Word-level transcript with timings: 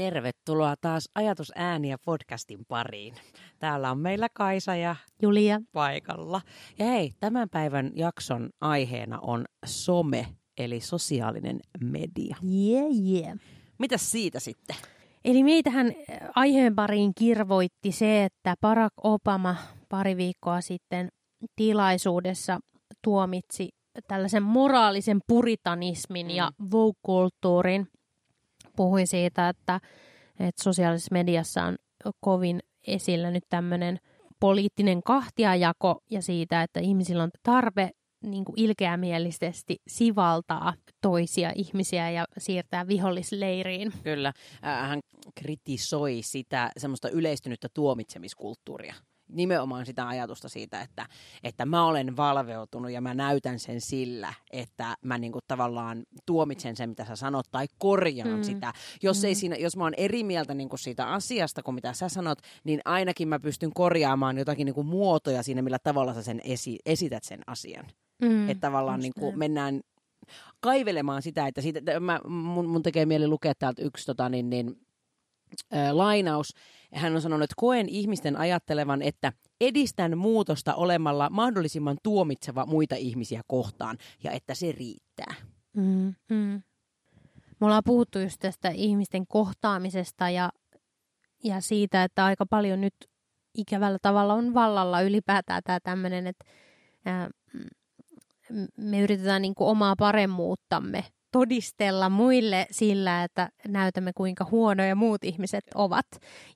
Tervetuloa 0.00 0.74
taas 0.80 1.08
Ajatus 1.14 1.52
ääniä 1.54 1.96
podcastin 2.04 2.64
pariin. 2.68 3.14
Täällä 3.58 3.90
on 3.90 3.98
meillä 3.98 4.28
Kaisa 4.34 4.76
ja 4.76 4.96
Julia 5.22 5.60
paikalla. 5.72 6.40
Ja 6.78 6.86
hei, 6.86 7.12
tämän 7.20 7.48
päivän 7.48 7.90
jakson 7.94 8.50
aiheena 8.60 9.18
on 9.18 9.44
some, 9.66 10.26
eli 10.58 10.80
sosiaalinen 10.80 11.60
media. 11.80 12.36
Yeah, 12.44 12.86
yeah. 13.10 13.38
Mitäs 13.78 14.10
siitä 14.10 14.40
sitten? 14.40 14.76
Eli 15.24 15.44
meitähän 15.44 15.92
aiheen 16.34 16.74
pariin 16.74 17.12
kirvoitti 17.18 17.92
se, 17.92 18.24
että 18.24 18.54
Barack 18.60 18.94
Obama 19.04 19.56
pari 19.88 20.16
viikkoa 20.16 20.60
sitten 20.60 21.08
tilaisuudessa 21.56 22.60
tuomitsi 23.04 23.68
tällaisen 24.08 24.42
moraalisen 24.42 25.20
puritanismin 25.26 26.26
mm. 26.26 26.34
ja 26.34 26.50
vogue-kulttuurin. 26.72 27.88
Puhui 28.76 29.06
siitä, 29.06 29.48
että, 29.48 29.80
että 30.40 30.62
sosiaalisessa 30.62 31.12
mediassa 31.12 31.64
on 31.64 31.76
kovin 32.20 32.60
esillä 32.86 33.30
nyt 33.30 33.44
tämmöinen 33.48 33.98
poliittinen 34.40 35.02
kahtiajako 35.02 36.02
ja 36.10 36.22
siitä, 36.22 36.62
että 36.62 36.80
ihmisillä 36.80 37.22
on 37.22 37.30
tarve 37.42 37.90
niin 38.24 38.44
kuin 38.44 38.60
ilkeämielisesti 38.60 39.76
sivaltaa 39.88 40.74
toisia 41.00 41.52
ihmisiä 41.54 42.10
ja 42.10 42.24
siirtää 42.38 42.88
vihollisleiriin. 42.88 43.92
Kyllä. 44.02 44.32
Hän 44.62 45.00
kritisoi 45.34 46.18
sitä 46.22 46.70
semmoista 46.76 47.08
yleistynyttä 47.08 47.68
tuomitsemiskulttuuria 47.74 48.94
nimenomaan 49.32 49.86
sitä 49.86 50.08
ajatusta 50.08 50.48
siitä, 50.48 50.82
että, 50.82 51.06
että 51.44 51.66
mä 51.66 51.86
olen 51.86 52.16
valveutunut 52.16 52.90
ja 52.90 53.00
mä 53.00 53.14
näytän 53.14 53.58
sen 53.58 53.80
sillä, 53.80 54.34
että 54.50 54.96
mä 55.04 55.18
niinku 55.18 55.38
tavallaan 55.48 56.02
tuomitsen 56.26 56.76
sen, 56.76 56.88
mitä 56.88 57.04
sä 57.04 57.16
sanot, 57.16 57.46
tai 57.50 57.66
korjaan 57.78 58.36
mm. 58.36 58.42
sitä. 58.42 58.72
Jos, 59.02 59.22
mm. 59.22 59.26
ei 59.26 59.34
siinä, 59.34 59.56
jos 59.56 59.76
mä 59.76 59.84
oon 59.84 59.94
eri 59.96 60.24
mieltä 60.24 60.54
niinku 60.54 60.76
siitä 60.76 61.06
asiasta 61.06 61.62
kuin 61.62 61.74
mitä 61.74 61.92
sä 61.92 62.08
sanot, 62.08 62.38
niin 62.64 62.80
ainakin 62.84 63.28
mä 63.28 63.40
pystyn 63.40 63.70
korjaamaan 63.74 64.38
jotakin 64.38 64.64
niinku 64.64 64.82
muotoja 64.82 65.42
siinä, 65.42 65.62
millä 65.62 65.78
tavalla 65.78 66.14
sä 66.14 66.22
sen 66.22 66.40
esi, 66.44 66.78
esität 66.86 67.24
sen 67.24 67.40
asian. 67.46 67.86
Mm. 68.22 68.48
Että 68.48 68.60
tavallaan 68.60 69.00
niinku 69.00 69.32
mennään 69.32 69.80
kaivelemaan 70.60 71.22
sitä, 71.22 71.46
että 71.46 71.60
siitä, 71.60 72.00
mä, 72.00 72.20
mun, 72.28 72.68
mun 72.68 72.82
tekee 72.82 73.06
mieli 73.06 73.28
lukea 73.28 73.52
täältä 73.54 73.82
yksi 73.82 74.06
tota, 74.06 74.28
niin, 74.28 74.50
niin, 74.50 74.76
lainaus. 75.92 76.54
Hän 76.94 77.14
on 77.14 77.22
sanonut, 77.22 77.44
että 77.44 77.54
koen 77.56 77.88
ihmisten 77.88 78.36
ajattelevan, 78.36 79.02
että 79.02 79.32
edistän 79.60 80.18
muutosta 80.18 80.74
olemalla 80.74 81.30
mahdollisimman 81.30 81.96
tuomitseva 82.02 82.66
muita 82.66 82.94
ihmisiä 82.94 83.42
kohtaan 83.46 83.98
ja 84.24 84.30
että 84.30 84.54
se 84.54 84.72
riittää. 84.72 85.34
Mm, 85.76 86.14
mm. 86.30 86.62
Me 87.60 87.66
ollaan 87.66 87.82
puhuttu 87.86 88.18
just 88.18 88.36
tästä 88.40 88.68
ihmisten 88.68 89.26
kohtaamisesta 89.26 90.30
ja, 90.30 90.50
ja 91.44 91.60
siitä, 91.60 92.04
että 92.04 92.24
aika 92.24 92.46
paljon 92.46 92.80
nyt 92.80 92.94
ikävällä 93.54 93.98
tavalla 94.02 94.34
on 94.34 94.54
vallalla 94.54 95.00
ylipäätään 95.00 95.62
tämä 95.64 95.80
tämmöinen, 95.80 96.26
että 96.26 96.44
ää, 97.04 97.30
me 98.76 99.00
yritetään 99.00 99.42
niin 99.42 99.54
kuin 99.54 99.68
omaa 99.68 99.94
paremmuuttamme 99.98 101.04
todistella 101.30 102.08
muille 102.08 102.66
sillä, 102.70 103.24
että 103.24 103.48
näytämme 103.68 104.12
kuinka 104.12 104.46
huonoja 104.50 104.94
muut 104.94 105.24
ihmiset 105.24 105.64
ovat. 105.74 106.06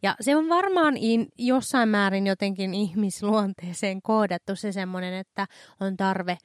Ja 0.03 0.17
se 0.21 0.37
on 0.37 0.49
varmaan 0.49 0.97
in, 0.97 1.27
jossain 1.39 1.89
määrin 1.89 2.27
jotenkin 2.27 2.75
ihmisluonteeseen 2.75 4.03
koodattu 4.03 4.57
se 4.57 4.73
semmoinen, 4.73 5.15
että 5.15 5.47
on 5.81 5.97
tarve 5.97 6.39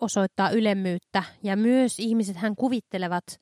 osoittaa 0.00 0.50
ylemmyyttä. 0.50 1.22
Ja 1.42 1.56
myös 1.56 2.00
ihmiset 2.00 2.36
hän 2.36 2.56
kuvittelevat 2.56 3.40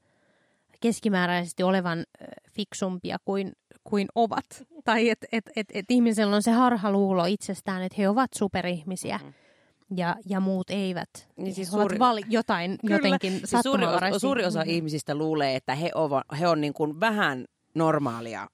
keskimääräisesti 0.81 1.63
olevan 1.63 2.05
fiksumpia 2.53 3.17
kuin, 3.25 3.53
kuin 3.85 4.09
ovat. 4.15 4.45
Tai 4.85 5.11
että 5.11 5.27
et, 5.33 5.45
et, 5.57 5.67
et 5.75 5.87
ihmisellä 5.89 6.37
on 6.37 6.43
se 6.43 6.51
harhaluulo 6.51 7.25
itsestään, 7.25 7.83
että 7.83 7.97
he 7.99 8.09
ovat 8.09 8.31
superihmisiä. 8.35 9.19
Mm-hmm 9.19 9.42
ja, 9.97 10.17
ja 10.27 10.41
muut 10.41 10.71
eivät. 10.71 11.29
Niin 11.37 11.55
siis 11.55 11.71
suuri, 11.71 11.99
vali- 11.99 12.27
jotain 12.29 12.79
kyllä, 12.81 12.97
jotenkin 12.97 13.33
siis 13.45 13.63
suuri, 13.63 13.87
osa, 13.87 14.19
suuri 14.19 14.45
osa 14.45 14.59
mm-hmm. 14.59 14.75
ihmisistä 14.75 15.15
luulee, 15.15 15.57
että 15.57 15.75
he, 15.75 15.91
ovat, 15.95 16.25
he 16.41 16.49
on 16.49 16.61
niin 16.61 16.73
kuin 16.73 17.01
vähän 17.01 17.45
normaalia 17.75 18.49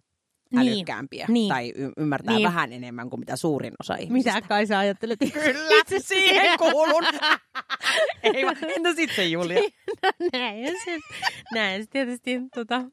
niin, 0.50 0.72
älykkäämpiä 0.72 1.26
niin, 1.28 1.48
tai 1.48 1.72
y- 1.76 1.92
ymmärtää 1.96 2.34
niin. 2.34 2.46
vähän 2.46 2.72
enemmän 2.72 3.10
kuin 3.10 3.20
mitä 3.20 3.36
suurin 3.36 3.72
osa 3.80 3.94
ihmisistä. 3.94 4.34
Mitä 4.34 4.48
kai 4.48 4.66
sä 4.66 4.78
ajattelet? 4.78 5.18
Kyllä, 5.32 5.80
Itse 5.80 5.98
siihen 5.98 6.58
kuulun. 6.58 7.04
Ei, 8.22 8.44
entä 8.76 8.94
sitten 8.94 9.32
Julia? 9.32 9.60
no, 10.02 10.10
näin 10.32 10.74
se, 10.84 10.98
näin 11.54 11.82
se 11.82 11.90
tietysti 11.90 12.40
tota, 12.54 12.84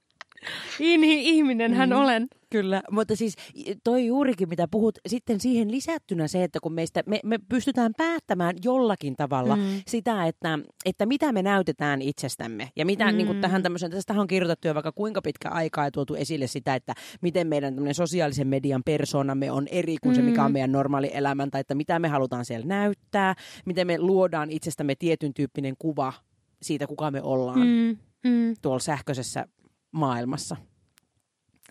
ihminen 0.80 1.74
hän 1.74 1.90
mm. 1.90 1.96
olen. 1.96 2.28
Kyllä, 2.56 2.82
mutta 2.92 3.16
siis 3.16 3.36
toi 3.84 4.06
juurikin 4.06 4.50
mitä 4.50 4.68
puhut, 4.72 4.98
sitten 5.08 5.40
siihen 5.40 5.72
lisättynä 5.72 6.28
se, 6.28 6.44
että 6.44 6.60
kun 6.60 6.74
meistä, 6.74 7.04
me, 7.06 7.20
me 7.24 7.40
pystytään 7.50 7.92
päättämään 7.98 8.56
jollakin 8.64 9.16
tavalla 9.16 9.56
mm. 9.56 9.64
sitä, 9.88 10.26
että, 10.26 10.60
että 10.86 11.06
mitä 11.06 11.32
me 11.32 11.42
näytetään 11.42 12.02
itsestämme. 12.02 12.70
Ja 12.76 12.86
mitä 12.86 13.12
mm. 13.12 13.18
niin 13.18 13.28
kuin 13.28 13.42
tähän 13.42 13.64
tämmöisen, 13.64 13.92
tästä 13.92 14.14
on 14.14 14.28
kirjoitettu 14.28 14.68
jo 14.68 14.74
vaikka 14.74 14.92
kuinka 14.92 15.22
pitkä 15.22 15.50
aikaa 15.50 15.86
ja 15.86 15.92
tuotu 15.92 16.16
esille 16.16 16.48
sitä, 16.48 16.76
että 16.76 16.94
miten 17.22 17.48
meidän 17.48 17.76
sosiaalisen 17.92 18.48
median 18.48 18.84
persoonamme 18.84 19.52
on 19.52 19.68
eri 19.68 19.98
kuin 20.02 20.14
mm. 20.14 20.16
se, 20.16 20.22
mikä 20.22 20.44
on 20.44 20.52
mm. 20.52 20.54
meidän 20.54 20.72
normaali 20.72 21.12
elämän, 21.14 21.52
tai 21.52 21.62
että 21.62 21.76
mitä 21.76 22.00
me 22.00 22.08
halutaan 22.08 22.46
siellä 22.46 22.66
näyttää, 22.66 23.36
miten 23.66 23.88
me 23.88 24.00
luodaan 24.00 24.52
itsestämme 24.52 24.96
tietyn 24.96 25.34
tyyppinen 25.34 25.76
kuva 25.80 26.14
siitä, 26.62 26.88
kuka 26.88 27.12
me 27.12 27.22
ollaan 27.22 27.60
mm. 27.60 27.98
Mm. 28.24 28.54
tuolla 28.62 28.80
sähköisessä 28.80 29.48
maailmassa. 29.92 30.56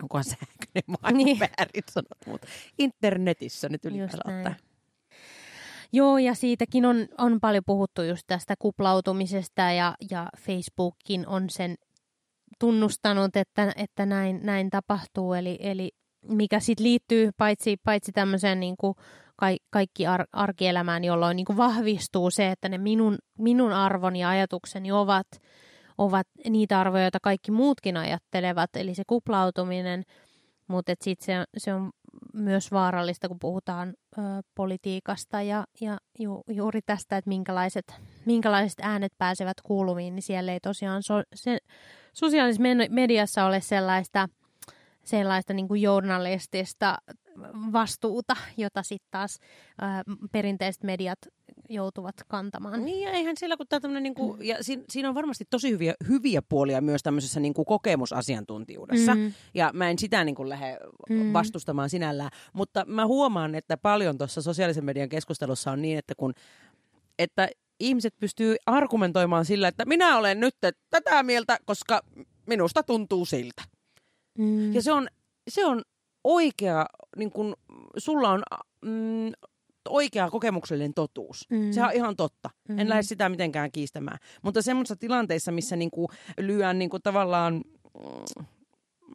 Onkohan 0.01 0.23
sähköinen 0.23 0.83
maailma 0.87 1.23
niin. 1.23 1.39
väärin 1.39 1.83
sanot, 1.91 2.27
mutta 2.27 2.47
internetissä 2.77 3.69
nyt 3.69 3.85
ylipäätään 3.85 4.55
Joo, 5.93 6.17
ja 6.17 6.33
siitäkin 6.33 6.85
on, 6.85 7.07
on 7.17 7.39
paljon 7.39 7.63
puhuttu 7.65 8.01
just 8.01 8.23
tästä 8.27 8.55
kuplautumisesta, 8.59 9.61
ja, 9.61 9.95
ja 10.11 10.29
Facebookin 10.37 11.27
on 11.27 11.49
sen 11.49 11.75
tunnustanut, 12.59 13.35
että, 13.35 13.73
että 13.75 14.05
näin, 14.05 14.39
näin 14.43 14.69
tapahtuu. 14.69 15.33
Eli, 15.33 15.57
eli 15.59 15.91
mikä 16.29 16.59
sitten 16.59 16.83
liittyy 16.83 17.29
paitsi, 17.37 17.77
paitsi 17.83 18.11
tämmöiseen 18.11 18.59
niin 18.59 18.75
kuin 18.79 18.95
kaikki 19.69 20.07
ar- 20.07 20.27
arkielämään, 20.33 21.03
jolloin 21.03 21.35
niin 21.35 21.45
kuin 21.45 21.57
vahvistuu 21.57 22.31
se, 22.31 22.51
että 22.51 22.69
ne 22.69 22.77
minun, 22.77 23.17
minun 23.37 23.73
arvoni 23.73 24.19
ja 24.19 24.29
ajatukseni 24.29 24.91
ovat– 24.91 25.27
ovat 25.97 26.27
niitä 26.49 26.79
arvoja, 26.79 27.03
joita 27.03 27.19
kaikki 27.21 27.51
muutkin 27.51 27.97
ajattelevat, 27.97 28.75
eli 28.75 28.95
se 28.95 29.03
kuplautuminen, 29.07 30.03
mutta 30.67 30.93
sitten 31.01 31.25
se, 31.25 31.43
se 31.57 31.73
on 31.73 31.91
myös 32.33 32.71
vaarallista, 32.71 33.27
kun 33.27 33.39
puhutaan 33.39 33.93
ö, 34.17 34.21
politiikasta 34.55 35.41
ja, 35.41 35.65
ja 35.81 35.97
ju, 36.19 36.43
juuri 36.49 36.79
tästä, 36.85 37.17
että 37.17 37.29
minkälaiset, 37.29 37.93
minkälaiset 38.25 38.79
äänet 38.81 39.11
pääsevät 39.17 39.61
kuuluviin, 39.63 40.15
niin 40.15 40.23
siellä 40.23 40.53
ei 40.53 40.59
tosiaan 40.59 41.03
so, 41.03 41.13
se, 41.35 41.57
sosiaalisessa 42.13 42.63
mediassa 42.89 43.45
ole 43.45 43.61
sellaista, 43.61 44.29
sellaista 45.03 45.53
niin 45.53 45.67
kuin 45.67 45.81
journalistista 45.81 46.97
vastuuta, 47.73 48.35
jota 48.57 48.83
sitten 48.83 49.07
taas 49.11 49.39
ö, 49.81 50.13
perinteiset 50.31 50.83
mediat 50.83 51.19
joutuvat 51.69 52.15
kantamaan. 52.27 52.85
Niin 52.85 53.01
ja 53.01 53.11
eihän 53.11 53.37
sillä, 53.37 53.57
kun 53.57 53.65
tämä 53.69 53.99
niin 53.99 54.15
kuin, 54.15 54.37
mm. 54.37 54.43
ja 54.43 54.63
siinä, 54.63 54.83
siinä 54.89 55.09
on 55.09 55.15
varmasti 55.15 55.45
tosi 55.49 55.71
hyviä, 55.71 55.93
hyviä 56.07 56.41
puolia 56.41 56.81
myös 56.81 57.03
tämmöisessä 57.03 57.39
niin 57.39 57.53
kuin 57.53 57.65
kokemusasiantuntijuudessa. 57.65 59.15
Mm. 59.15 59.33
Ja 59.53 59.71
mä 59.73 59.89
en 59.89 59.99
sitä 59.99 60.23
niin 60.23 60.35
kuin 60.35 60.49
lähde 60.49 60.79
mm. 61.09 61.33
vastustamaan 61.33 61.89
sinällään, 61.89 62.31
mutta 62.53 62.85
mä 62.87 63.07
huomaan, 63.07 63.55
että 63.55 63.77
paljon 63.77 64.17
tuossa 64.17 64.41
sosiaalisen 64.41 64.85
median 64.85 65.09
keskustelussa 65.09 65.71
on 65.71 65.81
niin, 65.81 65.97
että 65.97 66.13
kun 66.17 66.33
että 67.19 67.49
ihmiset 67.79 68.13
pystyy 68.19 68.55
argumentoimaan 68.65 69.45
sillä, 69.45 69.67
että 69.67 69.85
minä 69.85 70.17
olen 70.17 70.39
nyt 70.39 70.55
tätä 70.89 71.23
mieltä, 71.23 71.57
koska 71.65 72.01
minusta 72.47 72.83
tuntuu 72.83 73.25
siltä. 73.25 73.63
Mm. 74.37 74.73
Ja 74.73 74.81
se 74.81 74.91
on, 74.91 75.07
se 75.47 75.65
on 75.65 75.81
oikea, 76.23 76.85
niin 77.17 77.31
kun, 77.31 77.55
sulla 77.97 78.29
on 78.29 78.43
mm, 78.81 79.31
oikea 79.89 80.29
kokemuksellinen 80.29 80.93
totuus. 80.93 81.45
Mm. 81.49 81.71
Sehän 81.71 81.89
on 81.89 81.95
ihan 81.95 82.15
totta. 82.15 82.49
Mm. 82.69 82.79
En 82.79 82.89
lähde 82.89 83.03
sitä 83.03 83.29
mitenkään 83.29 83.71
kiistämään. 83.71 84.17
Mutta 84.41 84.61
semmoisissa 84.61 84.95
tilanteissa, 84.95 85.51
missä 85.51 85.75
niinku 85.75 86.09
lyön 86.37 86.79
niinku 86.79 86.99
tavallaan 86.99 87.53
mm, 87.55 88.45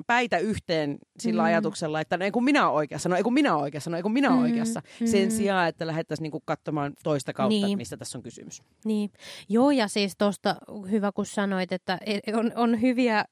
päitä 0.07 0.39
yhteen 0.39 0.99
sillä 1.19 1.43
mm. 1.43 1.47
ajatuksella, 1.47 2.01
että 2.01 2.17
no 2.17 2.25
ei 2.25 2.31
kun 2.31 2.45
minä 2.45 2.65
olen 2.65 2.77
oikeassa, 2.77 3.09
no 3.09 3.17
ei 3.17 3.23
kun 3.23 3.33
minä 3.33 3.53
olen 3.55 3.63
oikeassa, 3.63 3.91
no 3.91 3.97
ei 3.97 4.03
kun 4.03 4.13
minä 4.13 4.29
olen 4.29 4.39
mm. 4.39 4.45
oikeassa. 4.45 4.83
Sen 5.05 5.29
mm. 5.29 5.31
sijaan, 5.31 5.69
että 5.69 5.87
lähdettäisiin 5.87 6.23
niinku 6.23 6.43
katsomaan 6.45 6.93
toista 7.03 7.33
kautta, 7.33 7.67
niin. 7.67 7.79
mistä 7.79 7.97
tässä 7.97 8.19
on 8.19 8.23
kysymys. 8.23 8.63
Niin. 8.85 9.11
Joo, 9.49 9.71
ja 9.71 9.89
siis 9.89 10.15
tuosta 10.19 10.57
hyvä, 10.91 11.13
kun 11.13 11.27
sanoit, 11.27 11.73
että 11.73 11.99
e, 12.07 12.37
on, 12.37 12.53
on 12.57 12.81
hyviä 12.81 13.25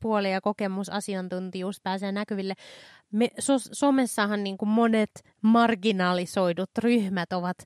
puolia 0.00 0.40
kokemusasiantuntijuus 0.40 1.80
pääsee 1.80 2.12
näkyville 2.12 2.54
me, 3.12 3.30
so, 3.38 3.54
somessahan 3.58 4.44
niin 4.44 4.58
kuin 4.58 4.68
monet 4.68 5.10
marginalisoidut 5.42 6.70
ryhmät 6.78 7.32
ovat 7.32 7.56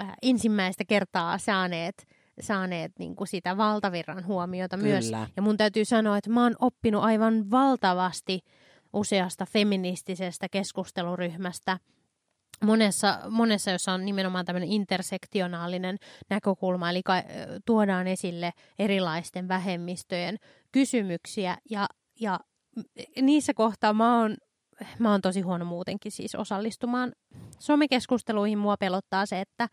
äh, 0.00 0.12
ensimmäistä 0.22 0.84
kertaa 0.84 1.38
saaneet 1.38 2.06
saaneet 2.40 2.92
niin 2.98 3.16
kuin 3.16 3.28
sitä 3.28 3.56
valtavirran 3.56 4.26
huomiota 4.26 4.76
Kyllä. 4.76 4.88
myös. 4.88 5.10
Ja 5.36 5.42
mun 5.42 5.56
täytyy 5.56 5.84
sanoa, 5.84 6.16
että 6.16 6.30
mä 6.30 6.42
oon 6.42 6.56
oppinut 6.60 7.04
aivan 7.04 7.50
valtavasti 7.50 8.40
useasta 8.92 9.46
feministisestä 9.46 10.48
keskusteluryhmästä– 10.48 11.78
monessa, 12.64 13.18
monessa, 13.30 13.70
jossa 13.70 13.92
on 13.92 14.04
nimenomaan 14.04 14.44
tämmöinen 14.44 14.72
intersektionaalinen 14.72 15.96
näkökulma, 16.30 16.90
eli 16.90 17.02
tuodaan 17.64 18.06
esille 18.06 18.52
erilaisten 18.78 19.48
vähemmistöjen 19.48 20.36
kysymyksiä 20.72 21.56
ja, 21.70 21.86
ja 22.20 22.40
niissä 23.22 23.54
kohtaa 23.54 23.92
mä 23.92 24.20
oon, 24.20 24.36
mä 24.98 25.10
oon 25.10 25.20
tosi 25.20 25.40
huono 25.40 25.64
muutenkin 25.64 26.12
siis 26.12 26.34
osallistumaan 26.34 27.12
somekeskusteluihin. 27.58 28.58
Mua 28.58 28.76
pelottaa 28.76 29.26
se, 29.26 29.40
että, 29.40 29.68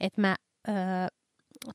että 0.00 0.20
mä 0.20 0.36
öö, 0.68 0.74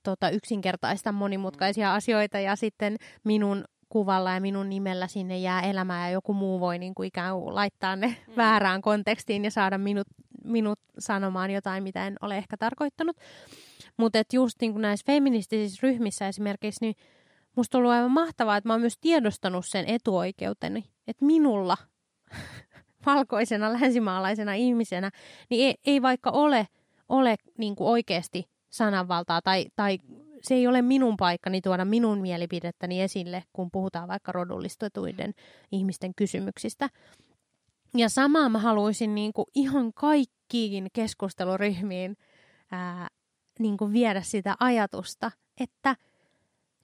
tota, 0.03 0.29
yksinkertaistan 0.29 1.15
monimutkaisia 1.15 1.93
asioita 1.93 2.39
ja 2.39 2.55
sitten 2.55 2.97
minun 3.23 3.63
kuvalla 3.91 4.31
ja 4.31 4.41
minun 4.41 4.69
nimellä 4.69 5.07
sinne 5.07 5.37
jää 5.37 5.61
elämää 5.61 6.07
ja 6.07 6.13
joku 6.13 6.33
muu 6.33 6.59
voi 6.59 6.79
niin 6.79 6.95
kuin 6.95 7.07
ikään 7.07 7.35
kuin 7.35 7.55
laittaa 7.55 7.95
ne 7.95 8.07
mm. 8.07 8.33
väärään 8.37 8.81
kontekstiin 8.81 9.43
ja 9.43 9.51
saada 9.51 9.77
minut, 9.77 10.07
minut 10.43 10.79
sanomaan 10.99 11.51
jotain, 11.51 11.83
mitä 11.83 12.07
en 12.07 12.15
ole 12.21 12.37
ehkä 12.37 12.57
tarkoittanut. 12.57 13.17
Mutta 13.97 14.21
just 14.33 14.55
niin 14.61 14.71
kuin 14.71 14.81
näissä 14.81 15.03
feministisissä 15.05 15.87
ryhmissä 15.87 16.27
esimerkiksi, 16.27 16.85
niin 16.85 16.95
musta 17.55 17.77
on 17.77 17.79
ollut 17.79 17.91
aivan 17.91 18.11
mahtavaa, 18.11 18.57
että 18.57 18.69
mä 18.69 18.73
oon 18.73 18.81
myös 18.81 18.97
tiedostanut 19.01 19.65
sen 19.65 19.85
etuoikeuteni, 19.87 20.83
että 21.07 21.25
minulla 21.25 21.77
valkoisena 23.05 23.73
länsimaalaisena 23.73 24.53
ihmisenä, 24.53 25.11
niin 25.49 25.67
ei, 25.67 25.75
ei 25.85 26.01
vaikka 26.01 26.29
ole, 26.29 26.67
ole 27.09 27.35
niin 27.57 27.75
kuin 27.75 27.87
oikeasti 27.87 28.50
sananvaltaa 28.71 29.41
tai, 29.41 29.65
tai 29.75 29.99
se 30.43 30.55
ei 30.55 30.67
ole 30.67 30.81
minun 30.81 31.17
paikkani 31.17 31.61
tuoda 31.61 31.85
minun 31.85 32.21
mielipidettäni 32.21 33.01
esille, 33.01 33.43
kun 33.53 33.71
puhutaan 33.71 34.07
vaikka 34.07 34.31
rodullistetuiden 34.31 35.33
ihmisten 35.71 36.11
kysymyksistä. 36.15 36.89
Ja 37.97 38.09
samaa 38.09 38.49
mä 38.49 38.59
haluaisin 38.59 39.15
niin 39.15 39.33
kuin 39.33 39.45
ihan 39.55 39.93
kaikkiin 39.93 40.87
keskusteluryhmiin 40.93 42.17
ää, 42.71 43.07
niin 43.59 43.77
kuin 43.77 43.93
viedä 43.93 44.21
sitä 44.21 44.55
ajatusta, 44.59 45.31
että 45.59 45.95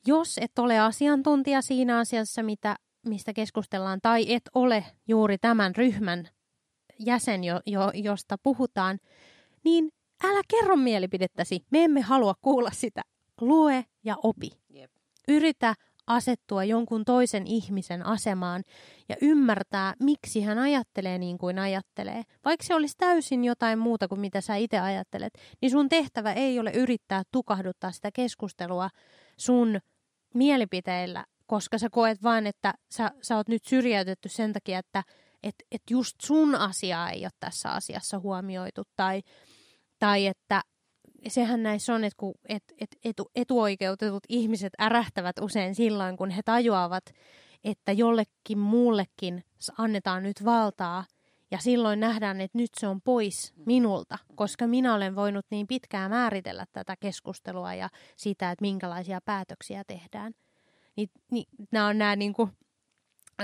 jos 0.07 0.37
et 0.37 0.59
ole 0.59 0.79
asiantuntija 0.79 1.61
siinä 1.61 1.97
asiassa, 1.97 2.43
mitä, 2.43 2.75
mistä 3.05 3.33
keskustellaan, 3.33 3.99
tai 4.01 4.33
et 4.33 4.43
ole 4.55 4.85
juuri 5.07 5.37
tämän 5.37 5.75
ryhmän 5.75 6.29
jäsen, 6.99 7.43
jo, 7.43 7.61
jo, 7.65 7.91
josta 7.93 8.37
puhutaan, 8.43 8.99
niin 9.63 9.91
älä 10.23 10.41
kerro 10.47 10.75
mielipidettäsi. 10.75 11.65
Me 11.71 11.83
emme 11.83 12.01
halua 12.01 12.33
kuulla 12.41 12.69
sitä 12.73 13.01
lue 13.41 13.85
ja 14.03 14.15
opi. 14.23 14.49
Yep. 14.75 14.91
Yritä 15.27 15.75
asettua 16.07 16.63
jonkun 16.63 17.05
toisen 17.05 17.47
ihmisen 17.47 18.05
asemaan 18.05 18.63
ja 19.09 19.15
ymmärtää, 19.21 19.93
miksi 19.99 20.41
hän 20.41 20.57
ajattelee 20.57 21.17
niin 21.17 21.37
kuin 21.37 21.59
ajattelee. 21.59 22.23
Vaikka 22.45 22.65
se 22.65 22.75
olisi 22.75 22.95
täysin 22.97 23.43
jotain 23.43 23.79
muuta 23.79 24.07
kuin 24.07 24.21
mitä 24.21 24.41
sä 24.41 24.55
itse 24.55 24.79
ajattelet, 24.79 25.33
niin 25.61 25.71
sun 25.71 25.89
tehtävä 25.89 26.33
ei 26.33 26.59
ole 26.59 26.71
yrittää 26.71 27.23
tukahduttaa 27.31 27.91
sitä 27.91 28.09
keskustelua 28.11 28.89
sun 29.37 29.79
mielipiteillä, 30.33 31.25
koska 31.45 31.77
sä 31.77 31.89
koet 31.89 32.23
vain, 32.23 32.47
että 32.47 32.73
sä, 32.91 33.11
sä 33.21 33.35
oot 33.35 33.47
nyt 33.49 33.65
syrjäytetty 33.65 34.29
sen 34.29 34.53
takia, 34.53 34.79
että 34.79 35.03
et, 35.43 35.55
et 35.71 35.81
just 35.89 36.15
sun 36.21 36.55
asiaa 36.55 37.09
ei 37.09 37.25
ole 37.25 37.31
tässä 37.39 37.71
asiassa 37.71 38.19
huomioitu 38.19 38.83
tai, 38.95 39.21
tai 39.99 40.27
että 40.27 40.61
sehän 41.27 41.63
näissä 41.63 41.93
on, 41.95 42.03
että 42.03 42.17
kun 42.17 42.33
et, 42.49 42.63
et, 42.81 42.89
etu, 43.03 43.31
etuoikeutetut 43.35 44.23
ihmiset 44.29 44.73
ärähtävät 44.81 45.35
usein 45.41 45.75
silloin, 45.75 46.17
kun 46.17 46.29
he 46.29 46.41
tajuavat, 46.45 47.03
että 47.63 47.91
jollekin 47.91 48.57
muullekin 48.57 49.43
annetaan 49.77 50.23
nyt 50.23 50.45
valtaa, 50.45 51.03
ja 51.51 51.57
silloin 51.57 51.99
nähdään, 51.99 52.41
että 52.41 52.57
nyt 52.57 52.69
se 52.79 52.87
on 52.87 53.01
pois 53.01 53.53
minulta, 53.65 54.17
koska 54.35 54.67
minä 54.67 54.95
olen 54.95 55.15
voinut 55.15 55.45
niin 55.49 55.67
pitkään 55.67 56.11
määritellä 56.11 56.65
tätä 56.73 56.95
keskustelua 56.99 57.73
ja 57.73 57.89
sitä, 58.15 58.51
että 58.51 58.61
minkälaisia 58.61 59.19
päätöksiä 59.25 59.83
tehdään. 59.87 60.33
Niin, 60.95 61.09
niin, 61.31 61.45
nämä 61.71 61.87
on 61.87 61.97
nämä 61.97 62.15
niin, 62.15 62.33
kuin, 62.33 62.51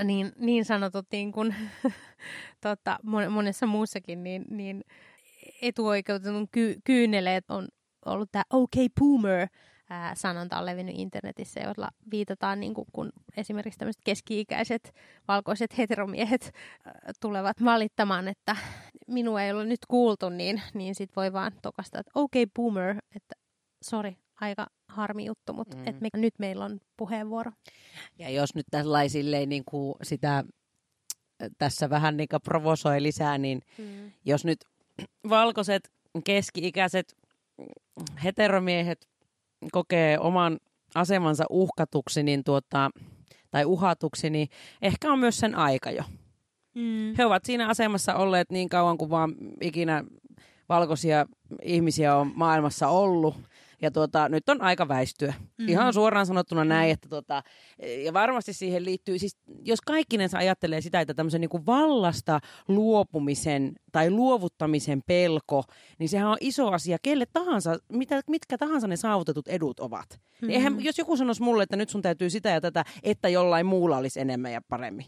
niin, 0.04 0.32
niin 0.38 0.64
sanotut 0.64 1.06
niin 1.12 1.32
kuin, 1.32 1.54
tota, 2.60 2.98
monessa 3.30 3.66
muussakin, 3.66 4.24
niin, 4.24 4.44
niin 4.50 4.84
etuoikeutetun 5.62 6.48
ky- 6.52 6.76
kyyneleet 6.84 7.44
on 7.50 7.68
ollut 8.06 8.32
tämä 8.32 8.42
OK 8.50 8.72
Boomer, 9.00 9.48
sanonta 10.14 10.58
on 10.58 10.66
levinnyt 10.66 10.94
internetissä, 10.98 11.60
jolla 11.60 11.88
viitataan, 12.10 12.60
niin 12.60 12.74
kuin, 12.74 12.86
kun 12.92 13.12
esimerkiksi 13.36 13.78
tämmöiset 13.78 14.02
keski-ikäiset 14.04 14.94
valkoiset 15.28 15.78
heteromiehet 15.78 16.52
tulevat 17.20 17.56
valittamaan, 17.64 18.28
että 18.28 18.56
minua 19.08 19.42
ei 19.42 19.52
ole 19.52 19.64
nyt 19.64 19.86
kuultu, 19.88 20.28
niin, 20.28 20.62
niin 20.74 20.94
sit 20.94 21.10
voi 21.16 21.32
vaan 21.32 21.52
tokasta, 21.62 22.00
että 22.00 22.12
OK 22.14 22.32
Boomer, 22.56 22.96
että 23.16 23.34
sori, 23.84 24.16
aika 24.40 24.66
harmi 24.88 25.24
juttu, 25.24 25.52
mutta 25.52 25.76
mm. 25.76 25.82
et 25.86 26.00
me, 26.00 26.08
nyt 26.16 26.34
meillä 26.38 26.64
on 26.64 26.80
puheenvuoro. 26.96 27.52
Ja 28.18 28.30
jos 28.30 28.54
nyt 28.54 28.66
tällaisille 28.70 29.46
niin 29.46 29.64
kuin 29.64 29.94
sitä 30.02 30.44
tässä 31.58 31.90
vähän 31.90 32.16
niin 32.16 32.28
provosoi 32.44 33.02
lisää, 33.02 33.38
niin 33.38 33.60
mm. 33.78 34.12
jos 34.24 34.44
nyt 34.44 34.58
valkoiset 35.28 35.92
keski-ikäiset 36.24 37.16
heteromiehet 38.24 39.08
kokee 39.72 40.18
oman 40.18 40.58
asemansa 40.94 41.44
uhkatuksi 41.50 42.22
niin 42.22 42.44
tuota, 42.44 42.90
tai 43.50 43.64
uhatuksi, 43.64 44.30
niin 44.30 44.48
ehkä 44.82 45.12
on 45.12 45.18
myös 45.18 45.38
sen 45.38 45.54
aika 45.54 45.90
jo. 45.90 46.02
Mm. 46.74 47.14
He 47.18 47.26
ovat 47.26 47.44
siinä 47.44 47.68
asemassa 47.68 48.14
olleet 48.14 48.50
niin 48.50 48.68
kauan 48.68 48.98
kuin 48.98 49.10
vaan 49.10 49.34
ikinä 49.60 50.04
valkoisia 50.68 51.26
ihmisiä 51.62 52.16
on 52.16 52.32
maailmassa 52.34 52.88
ollut. 52.88 53.34
Ja 53.84 53.90
tuota, 53.90 54.28
nyt 54.28 54.48
on 54.48 54.62
aika 54.62 54.88
väistyä. 54.88 55.30
Mm-hmm. 55.30 55.68
Ihan 55.68 55.92
suoraan 55.92 56.26
sanottuna 56.26 56.64
näin, 56.64 56.90
että 56.90 57.08
tuota, 57.08 57.42
ja 58.04 58.12
varmasti 58.12 58.52
siihen 58.52 58.84
liittyy, 58.84 59.18
siis 59.18 59.36
jos 59.62 59.80
kaikkinensa 59.80 60.38
ajattelee 60.38 60.80
sitä, 60.80 61.00
että 61.00 61.14
tämmöisen 61.14 61.40
niin 61.40 61.48
kuin 61.48 61.66
vallasta 61.66 62.40
luopumisen 62.68 63.72
tai 63.92 64.10
luovuttamisen 64.10 65.02
pelko, 65.06 65.64
niin 65.98 66.08
sehän 66.08 66.28
on 66.28 66.36
iso 66.40 66.68
asia 66.72 66.98
kelle 67.02 67.26
tahansa, 67.32 67.78
mitä, 67.92 68.20
mitkä 68.28 68.58
tahansa 68.58 68.86
ne 68.86 68.96
saavutetut 68.96 69.48
edut 69.48 69.80
ovat. 69.80 70.06
Mm-hmm. 70.10 70.50
Eihän, 70.50 70.84
jos 70.84 70.98
joku 70.98 71.16
sanoisi 71.16 71.42
mulle, 71.42 71.62
että 71.62 71.76
nyt 71.76 71.90
sun 71.90 72.02
täytyy 72.02 72.30
sitä 72.30 72.48
ja 72.48 72.60
tätä, 72.60 72.84
että 73.02 73.28
jollain 73.28 73.66
muulla 73.66 73.96
olisi 73.96 74.20
enemmän 74.20 74.52
ja 74.52 74.60
paremmin. 74.68 75.06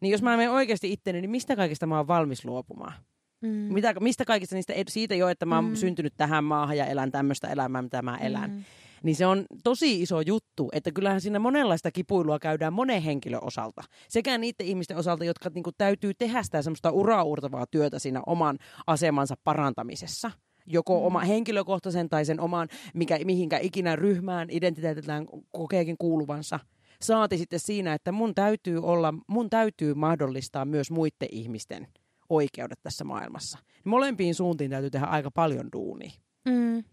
Niin 0.00 0.10
jos 0.10 0.22
mä 0.22 0.36
menen 0.36 0.50
oikeasti 0.50 0.92
itteni, 0.92 1.20
niin 1.20 1.30
mistä 1.30 1.56
kaikesta 1.56 1.86
mä 1.86 1.96
oon 1.96 2.08
valmis 2.08 2.44
luopumaan? 2.44 2.92
Mm. 3.42 3.48
Mitä, 3.48 3.94
mistä 4.00 4.24
kaikista 4.24 4.54
niistä, 4.54 4.74
siitä 4.88 5.14
jo, 5.14 5.28
että 5.28 5.46
mä 5.46 5.54
oon 5.54 5.68
mm. 5.68 5.74
syntynyt 5.74 6.14
tähän 6.16 6.44
maahan 6.44 6.76
ja 6.76 6.86
elän 6.86 7.12
tämmöistä 7.12 7.48
elämää, 7.48 7.82
mitä 7.82 8.02
mä 8.02 8.16
elän. 8.16 8.50
Mm. 8.50 8.64
Niin 9.02 9.16
se 9.16 9.26
on 9.26 9.44
tosi 9.64 10.02
iso 10.02 10.20
juttu, 10.20 10.68
että 10.72 10.90
kyllähän 10.92 11.20
siinä 11.20 11.38
monenlaista 11.38 11.90
kipuilua 11.90 12.38
käydään 12.38 12.72
monen 12.72 13.02
henkilön 13.02 13.44
osalta. 13.44 13.82
Sekä 14.08 14.38
niiden 14.38 14.66
ihmisten 14.66 14.96
osalta, 14.96 15.24
jotka 15.24 15.50
niinku 15.54 15.72
täytyy 15.72 16.14
tehdä 16.14 16.42
sitä 16.42 16.62
semmoista 16.62 16.90
uraurtavaa 16.90 17.66
työtä 17.70 17.98
siinä 17.98 18.22
oman 18.26 18.58
asemansa 18.86 19.34
parantamisessa 19.44 20.30
joko 20.66 21.00
mm. 21.00 21.06
oma 21.06 21.20
henkilökohtaisen 21.20 22.08
tai 22.08 22.24
sen 22.24 22.40
oman, 22.40 22.68
mikä, 22.94 23.18
mihinkä 23.24 23.58
ikinä 23.58 23.96
ryhmään 23.96 24.48
identiteetillään 24.50 25.26
kokeekin 25.50 25.96
kuuluvansa. 25.98 26.60
Saati 27.02 27.38
sitten 27.38 27.60
siinä, 27.60 27.94
että 27.94 28.12
mun 28.12 28.34
täytyy 28.34 28.82
olla, 28.82 29.14
mun 29.26 29.50
täytyy 29.50 29.94
mahdollistaa 29.94 30.64
myös 30.64 30.90
muiden 30.90 31.28
ihmisten 31.32 31.86
oikeudet 32.30 32.82
tässä 32.82 33.04
maailmassa. 33.04 33.58
Molempiin 33.84 34.34
suuntiin 34.34 34.70
täytyy 34.70 34.90
tehdä 34.90 35.06
aika 35.06 35.30
paljon 35.30 35.68
duunia. 35.72 36.10
Mm. 36.44 36.84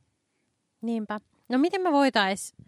Niinpä. 0.82 1.20
No 1.50 1.58
miten 1.58 1.82
me 1.82 1.91
voitaisiin 1.91 2.65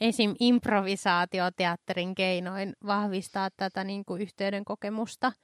esim. 0.00 0.34
improvisaatioteatterin 0.40 2.14
keinoin 2.14 2.72
vahvistaa 2.86 3.48
tätä 3.56 3.84
niin 3.84 4.04
kuin 4.04 4.22
yhteyden 4.22 4.64
kokemusta– 4.64 5.32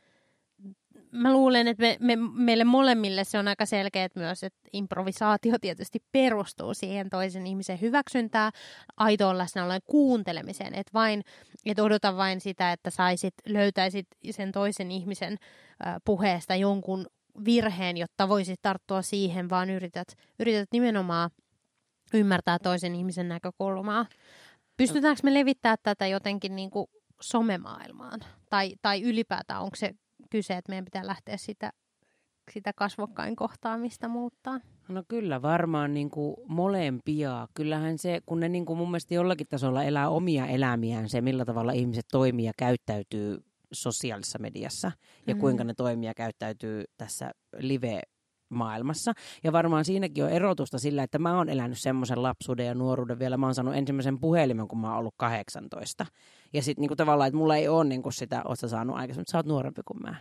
mä 1.16 1.32
luulen, 1.32 1.68
että 1.68 1.82
me, 1.82 1.96
me, 2.00 2.16
meille 2.32 2.64
molemmille 2.64 3.24
se 3.24 3.38
on 3.38 3.48
aika 3.48 3.66
selkeä 3.66 4.08
myös, 4.14 4.42
että 4.42 4.60
improvisaatio 4.72 5.58
tietysti 5.60 5.98
perustuu 6.12 6.74
siihen 6.74 7.10
toisen 7.10 7.46
ihmisen 7.46 7.80
hyväksyntää, 7.80 8.50
aitoon 8.96 9.38
läsnäolojen 9.38 9.82
kuuntelemiseen, 9.86 10.74
että 10.74 10.90
vain, 10.94 11.22
et 11.66 11.78
odota 11.78 12.16
vain 12.16 12.40
sitä, 12.40 12.72
että 12.72 12.90
saisit, 12.90 13.34
löytäisit 13.48 14.06
sen 14.30 14.52
toisen 14.52 14.90
ihmisen 14.90 15.36
puheesta 16.04 16.54
jonkun 16.54 17.06
virheen, 17.44 17.96
jotta 17.96 18.28
voisit 18.28 18.62
tarttua 18.62 19.02
siihen, 19.02 19.50
vaan 19.50 19.70
yrität, 19.70 20.08
yrität 20.40 20.68
nimenomaan 20.72 21.30
ymmärtää 22.14 22.58
toisen 22.58 22.94
ihmisen 22.94 23.28
näkökulmaa. 23.28 24.06
Pystytäänkö 24.76 25.20
me 25.22 25.34
levittämään 25.34 25.78
tätä 25.82 26.06
jotenkin 26.06 26.56
niin 26.56 26.70
kuin 26.70 26.86
somemaailmaan? 27.20 28.20
Tai, 28.50 28.74
tai 28.82 29.02
ylipäätään 29.02 29.62
onko 29.62 29.76
se 29.76 29.94
kyse, 30.30 30.56
että 30.56 30.72
meidän 30.72 30.84
pitää 30.84 31.06
lähteä 31.06 31.36
sitä 31.36 31.72
sitä 32.50 32.72
kasvokkain 32.72 33.36
kohtaamista 33.36 34.08
muuttaa? 34.08 34.60
No 34.88 35.02
kyllä 35.08 35.42
varmaan 35.42 35.94
niin 35.94 36.10
kuin 36.10 36.36
molempia. 36.48 37.48
Kyllähän 37.54 37.98
se, 37.98 38.20
kun 38.26 38.40
ne 38.40 38.48
niin 38.48 38.66
kuin 38.66 38.78
mun 38.78 38.90
mielestä 38.90 39.14
jollakin 39.14 39.46
tasolla 39.50 39.84
elää 39.84 40.08
omia 40.08 40.46
elämiään, 40.46 41.08
se 41.08 41.20
millä 41.20 41.44
tavalla 41.44 41.72
ihmiset 41.72 42.06
toimii 42.12 42.46
ja 42.46 42.52
käyttäytyy 42.58 43.44
sosiaalisessa 43.72 44.38
mediassa 44.38 44.92
ja 45.26 45.34
mm. 45.34 45.40
kuinka 45.40 45.64
ne 45.64 45.74
toimii 45.74 46.06
ja 46.06 46.14
käyttäytyy 46.14 46.84
tässä 46.96 47.30
live 47.58 48.00
maailmassa. 48.48 49.12
Ja 49.44 49.52
varmaan 49.52 49.84
siinäkin 49.84 50.24
on 50.24 50.30
erotusta 50.30 50.78
sillä, 50.78 51.02
että 51.02 51.18
mä 51.18 51.36
oon 51.36 51.48
elänyt 51.48 51.78
semmoisen 51.78 52.22
lapsuuden 52.22 52.66
ja 52.66 52.74
nuoruuden 52.74 53.18
vielä. 53.18 53.36
Mä 53.36 53.46
oon 53.46 53.54
saanut 53.54 53.76
ensimmäisen 53.76 54.20
puhelimen, 54.20 54.68
kun 54.68 54.78
mä 54.78 54.88
oon 54.88 54.98
ollut 54.98 55.14
18. 55.16 56.06
Ja 56.56 56.62
sitten 56.62 56.80
niinku 56.82 56.96
tavallaan, 56.96 57.28
että 57.28 57.38
mulla 57.38 57.56
ei 57.56 57.68
ole 57.68 57.84
niinku 57.84 58.10
sitä, 58.10 58.42
oot 58.44 58.58
sä 58.58 58.68
saanut 58.68 58.96
aikaisemmin, 58.96 59.20
mutta 59.20 59.32
sä 59.32 59.38
oot 59.38 59.46
nuorempi 59.46 59.82
kuin 59.84 60.02
mä. 60.02 60.14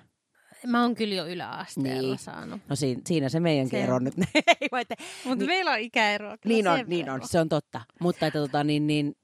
Mä 0.68 0.82
oon 0.82 0.96
kyllä 0.96 1.16
jo 1.16 1.28
yläasteella 1.28 2.02
Niin. 2.16 2.18
saanut. 2.20 2.62
No 2.70 2.76
siinä, 2.76 3.02
siinä 3.08 3.30
se 3.30 3.40
meidänkin 3.40 3.80
Se 3.80 3.84
ero 3.84 4.00
nyt. 4.00 4.14
Ei 4.62 4.68
voi, 4.72 4.82
että- 4.82 4.96
Mutta 5.26 5.40
Niin. 5.40 5.48
meillä 5.50 5.72
on 5.72 5.80
ikäeroa. 5.80 6.38
kyllä 6.38 6.54
niin 6.56 6.68
on, 6.68 6.80
niin 6.88 7.10
on, 7.10 7.22
se 7.24 7.40
on 7.40 7.50
totta. 7.50 7.82
Mutta 8.02 8.28
että 8.28 8.40
tota, 8.40 8.64
niin, 8.64 8.88
niin, 8.88 9.16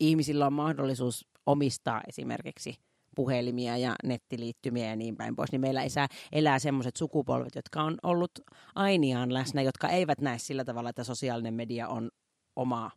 ihmisillä 0.00 0.46
on 0.46 0.52
mahdollisuus 0.52 1.28
omistaa 1.46 2.00
esimerkiksi 2.08 2.74
puhelimia 3.16 3.76
ja 3.76 3.94
nettiliittymiä 4.04 4.86
ja 4.90 4.96
niin 4.96 5.16
päin 5.16 5.36
pois, 5.36 5.52
niin 5.52 5.60
meillä 5.60 5.82
elää, 5.82 6.06
elää 6.32 6.58
semmoiset 6.58 6.96
sukupolvet, 6.96 7.54
jotka 7.54 7.82
on 7.82 7.98
ollut 8.02 8.30
ainiaan 8.74 9.34
läsnä, 9.34 9.62
jotka 9.62 9.88
eivät 9.88 10.20
näe 10.20 10.38
sillä 10.38 10.64
tavalla, 10.64 10.90
että 10.90 11.04
sosiaalinen 11.04 11.54
media 11.54 11.88
on 11.88 12.10
oma 12.56 12.90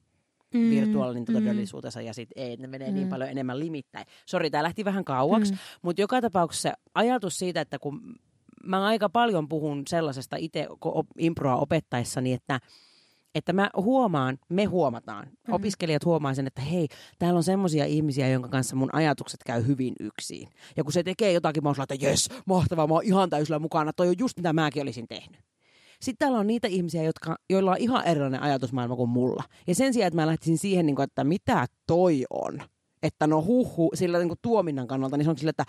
Mm, 0.57 0.69
virtuaalinen 0.69 1.23
mm, 1.27 1.33
todellisuutensa 1.33 2.01
ja 2.01 2.13
sitten 2.13 2.43
ei, 2.43 2.57
ne 2.57 2.67
menee 2.67 2.91
niin 2.91 3.07
Mm. 3.07 3.09
paljon 3.09 3.29
enemmän 3.29 3.59
limittäin. 3.59 4.05
Sori, 4.25 4.49
tämä 4.49 4.63
lähti 4.63 4.85
vähän 4.85 5.05
kauaksi, 5.05 5.51
Mm. 5.51 5.57
mutta 5.81 6.01
joka 6.01 6.21
tapauksessa 6.21 6.73
ajatus 6.95 7.37
siitä, 7.37 7.61
että 7.61 7.79
kun 7.79 8.15
mä 8.63 8.85
aika 8.85 9.09
paljon 9.09 9.49
puhun 9.49 9.83
sellaisesta 9.87 10.35
itse 10.39 10.67
improa 11.17 11.55
opettaessani, 11.55 12.33
että 12.33 12.59
että 13.35 13.53
mä 13.53 13.69
huomaan, 13.75 14.37
me 14.49 14.63
huomataan, 14.65 15.27
Mhm. 15.27 15.53
opiskelijat 15.53 16.05
huomaa 16.05 16.33
sen, 16.33 16.47
että 16.47 16.61
hei, 16.61 16.87
täällä 17.19 17.37
on 17.37 17.43
semmoisia 17.43 17.85
ihmisiä, 17.85 18.29
jonka 18.29 18.49
kanssa 18.49 18.75
mun 18.75 18.89
ajatukset 18.93 19.39
käy 19.45 19.67
hyvin 19.67 19.93
yksin. 19.99 20.47
Ja 20.77 20.83
kun 20.83 20.93
se 20.93 21.03
tekee 21.03 21.31
jotakin, 21.31 21.63
mä 21.63 21.69
oon 21.69 21.75
että 21.83 22.05
jes, 22.05 22.29
mahtavaa, 22.45 22.87
mä 22.87 22.93
oon 22.93 23.03
ihan 23.03 23.29
täysillä 23.29 23.59
mukana, 23.59 23.93
toi 23.93 24.07
on 24.07 24.15
just 24.19 24.37
mitä 24.37 24.53
mäkin 24.53 24.81
olisin 24.81 25.07
tehnyt. 25.07 25.41
Sitten 26.01 26.25
täällä 26.25 26.39
on 26.39 26.47
niitä 26.47 26.67
ihmisiä, 26.67 27.03
jotka, 27.03 27.35
joilla 27.49 27.71
on 27.71 27.77
ihan 27.79 28.05
erilainen 28.05 28.41
ajatusmaailma 28.41 28.95
kuin 28.95 29.09
mulla. 29.09 29.43
Ja 29.67 29.75
sen 29.75 29.93
sijaan, 29.93 30.07
että 30.07 30.21
mä 30.21 30.27
lähtisin 30.27 30.57
siihen, 30.57 30.85
niin 30.85 30.95
kuin, 30.95 31.03
että 31.03 31.23
mitä 31.23 31.65
toi 31.87 32.23
on, 32.29 32.61
että 33.03 33.27
no 33.27 33.41
huhu, 33.41 33.91
sillä 33.93 34.17
niin 34.17 34.27
kuin 34.27 34.39
tuominnan 34.41 34.87
kannalta, 34.87 35.17
niin 35.17 35.25
se 35.25 35.29
on 35.29 35.37
sillä, 35.37 35.49
että 35.49 35.65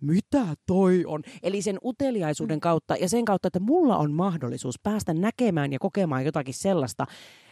mitä 0.00 0.46
toi 0.66 1.04
on? 1.06 1.22
Eli 1.42 1.62
sen 1.62 1.78
uteliaisuuden 1.84 2.60
kautta 2.60 2.96
ja 2.96 3.08
sen 3.08 3.24
kautta, 3.24 3.48
että 3.48 3.60
mulla 3.60 3.96
on 3.96 4.12
mahdollisuus 4.12 4.78
päästä 4.82 5.14
näkemään 5.14 5.72
ja 5.72 5.78
kokemaan 5.78 6.24
jotakin 6.24 6.54
sellaista, 6.54 7.06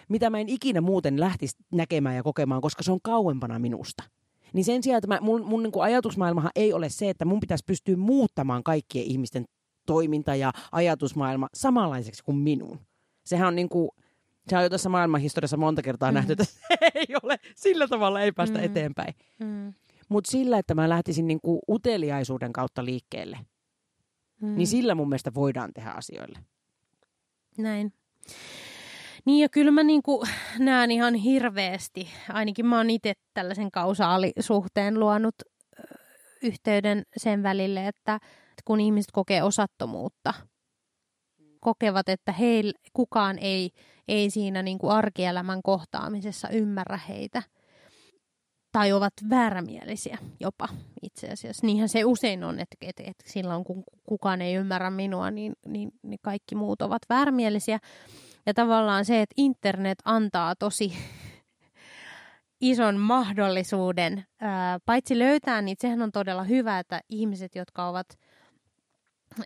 mitä 0.09 0.31
mä 0.31 0.39
en 0.39 0.49
ikinä 0.49 0.81
muuten 0.81 1.21
lähtisi 1.21 1.57
näkemään 1.73 2.17
ja 2.17 2.23
kokemaan, 2.23 2.61
koska 2.61 2.83
se 2.83 2.93
on 2.93 3.01
kauempana 3.03 3.59
minusta. 3.59 4.03
Niin 4.53 4.65
sen 4.65 4.83
sijaan, 4.83 4.99
että 4.99 5.09
mä, 5.09 5.19
mun, 5.21 5.47
mun 5.47 5.63
niin 5.63 5.73
ajatusmaailmahan 5.81 6.51
ei 6.57 6.73
ole 6.73 6.89
se, 6.89 7.11
että 7.11 7.25
mun 7.25 7.41
pitäisi 7.41 7.65
pystyä 7.67 7.97
muuttamaan 7.97 8.63
kaikkien 8.63 9.05
ihmisten 9.05 9.45
toiminta 9.87 10.35
ja 10.35 10.53
ajatusmaailma 10.73 11.49
samanlaiseksi 11.55 12.25
kuin 12.25 12.37
minun. 12.37 12.81
Sehän 13.25 13.49
on 13.49 13.57
niin 13.57 13.69
kuin, 13.69 13.89
se 14.49 14.57
on 14.57 14.63
jo 14.63 14.69
tässä 14.69 14.89
maailmanhistoriassa 14.89 15.57
monta 15.57 15.83
kertaa 15.83 16.11
mm. 16.11 16.15
nähty, 16.15 16.33
että 16.33 16.45
se 16.69 16.77
ei 16.95 17.07
ole, 17.23 17.37
sillä 17.57 17.89
tavalla 17.89 18.21
ei 18.21 18.33
päästä 18.33 18.59
Mm. 18.59 18.65
eteenpäin. 18.65 19.15
Mm, 19.41 19.73
Mutta 20.09 20.31
sillä, 20.31 20.59
että 20.59 20.75
mä 20.75 20.89
lähtisin 20.89 21.27
niin 21.27 21.41
kuin 21.41 21.61
uteliaisuuden 21.69 22.53
kautta 22.53 22.85
liikkeelle, 22.85 23.39
mm. 24.41 24.57
niin 24.57 24.67
sillä 24.67 24.95
mun 24.95 25.09
mielestä 25.09 25.35
voidaan 25.35 25.73
tehdä 25.75 25.91
asioille. 25.91 26.39
Näin. 27.59 27.93
Niin 29.25 29.43
ja 29.43 29.49
kyllä 29.49 29.71
mä 29.71 29.83
niinku 29.83 30.25
näen 30.59 30.91
ihan 30.91 31.15
hirveästi, 31.15 32.09
ainakin 32.29 32.67
mä 32.67 32.77
oon 32.77 32.91
itse 32.91 33.13
tällaisen 33.35 33.71
kausaalisuhteen 33.71 35.01
luonut 35.01 35.35
yhteyden 36.43 37.03
sen 37.17 37.43
välille, 37.43 37.89
että 37.89 38.21
kun 38.65 38.81
ihmiset 38.81 39.13
kokee 39.13 39.43
osattomuutta, 39.43 40.35
kokevat, 41.61 42.09
että 42.09 42.33
heillä 42.33 42.73
kukaan 42.93 43.39
ei, 43.39 43.71
ei 44.09 44.31
siinä 44.31 44.63
niinku 44.63 44.89
arkielämän 44.89 45.63
kohtaamisessa 45.63 46.49
ymmärrä 46.49 47.01
heitä. 47.09 47.43
Tai 48.73 48.93
ovat 48.93 49.13
väärämielisiä 49.31 50.19
jopa 50.41 50.69
itse 51.03 51.29
asiassa. 51.29 51.67
Niinhän 51.67 51.89
se 51.89 52.05
usein 52.05 52.45
on, 52.45 52.59
että, 52.59 52.77
että, 52.81 53.03
että 53.07 53.25
silloin 53.27 53.65
kun 53.65 53.85
kukaan 54.09 54.43
ei 54.43 54.55
ymmärrä 54.55 54.91
minua, 54.91 55.31
niin, 55.31 55.53
niin, 55.67 55.93
niin 56.03 56.19
kaikki 56.23 56.55
muut 56.55 56.83
ovat 56.83 57.03
väärämielisiä. 57.09 57.79
Ja 58.47 58.55
tavallaan 58.55 59.05
se, 59.05 59.23
että 59.23 59.35
internet 59.37 59.99
antaa 60.05 60.55
tosi 60.57 60.93
ison 62.61 62.97
mahdollisuuden, 62.97 64.25
ää, 64.41 64.79
paitsi 64.87 65.19
löytää, 65.19 65.63
niin 65.63 65.77
sehän 65.81 66.03
on 66.03 66.13
todella 66.13 66.45
hyvä, 66.45 66.79
että 66.79 67.01
ihmiset, 67.09 67.55
jotka 67.55 67.89
ovat 67.89 68.07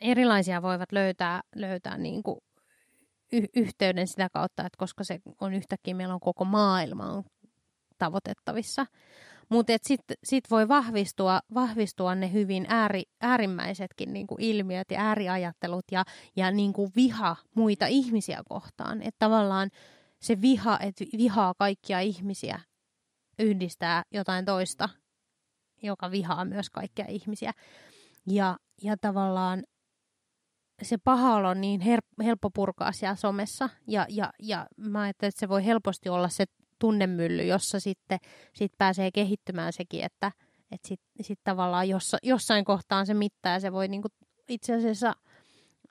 erilaisia, 0.00 0.62
voivat 0.62 0.92
löytää, 0.92 1.42
löytää 1.56 1.98
niin 1.98 2.22
kuin 2.22 2.40
y- 3.32 3.46
yhteyden 3.56 4.06
sitä 4.06 4.28
kautta, 4.32 4.66
että 4.66 4.78
koska 4.78 5.04
se 5.04 5.20
on 5.40 5.54
yhtäkkiä, 5.54 5.94
meillä 5.94 6.14
on 6.14 6.20
koko 6.20 6.44
maailma 6.44 7.12
on 7.12 7.24
tavoitettavissa. 7.98 8.86
Mutta 9.48 9.72
sitten 9.82 10.16
sit 10.24 10.50
voi 10.50 10.68
vahvistua, 10.68 11.40
vahvistua 11.54 12.14
ne 12.14 12.32
hyvin 12.32 12.66
ääri, 12.68 13.02
äärimmäisetkin 13.20 14.12
niinku 14.12 14.36
ilmiöt 14.38 14.90
ja 14.90 15.00
ääriajattelut 15.00 15.84
ja, 15.92 16.04
ja 16.36 16.50
niinku 16.50 16.90
viha 16.96 17.36
muita 17.54 17.86
ihmisiä 17.86 18.42
kohtaan. 18.48 19.02
Että 19.02 19.18
tavallaan 19.18 19.70
se 20.20 20.40
viha, 20.40 20.78
että 20.80 21.04
vihaa 21.18 21.54
kaikkia 21.58 22.00
ihmisiä, 22.00 22.60
yhdistää 23.38 24.02
jotain 24.10 24.44
toista, 24.44 24.88
joka 25.82 26.10
vihaa 26.10 26.44
myös 26.44 26.70
kaikkia 26.70 27.04
ihmisiä. 27.08 27.52
Ja, 28.26 28.56
ja 28.82 28.96
tavallaan 29.00 29.64
se 30.84 30.96
paha 31.04 31.36
olo 31.36 31.48
on 31.48 31.60
niin 31.60 31.80
her- 31.80 32.24
helppo 32.24 32.50
purkaa 32.50 32.92
siellä 32.92 33.14
somessa. 33.14 33.68
Ja, 33.86 34.06
ja, 34.08 34.32
ja 34.38 34.66
mä 34.76 35.00
ajattelen, 35.00 35.28
että 35.28 35.40
se 35.40 35.48
voi 35.48 35.64
helposti 35.64 36.08
olla 36.08 36.28
se 36.28 36.44
tunnemylly, 36.78 37.44
jossa 37.44 37.80
sitten 37.80 38.18
sit 38.54 38.72
pääsee 38.78 39.10
kehittymään 39.10 39.72
sekin, 39.72 40.04
että 40.04 40.32
et 40.72 40.80
sit, 40.84 41.00
sit 41.20 41.38
tavallaan 41.44 41.88
jossa, 41.88 42.18
jossain 42.22 42.64
kohtaan 42.64 43.06
se 43.06 43.14
mittaa 43.14 43.52
ja 43.52 43.60
se 43.60 43.72
voi 43.72 43.88
niinku 43.88 44.08
itse 44.48 44.74
asiassa 44.74 45.12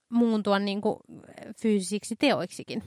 muuntua 0.10 0.60
niinku 0.60 1.00
fyysisiksi 1.62 2.15
teoiksikin. 2.19 2.84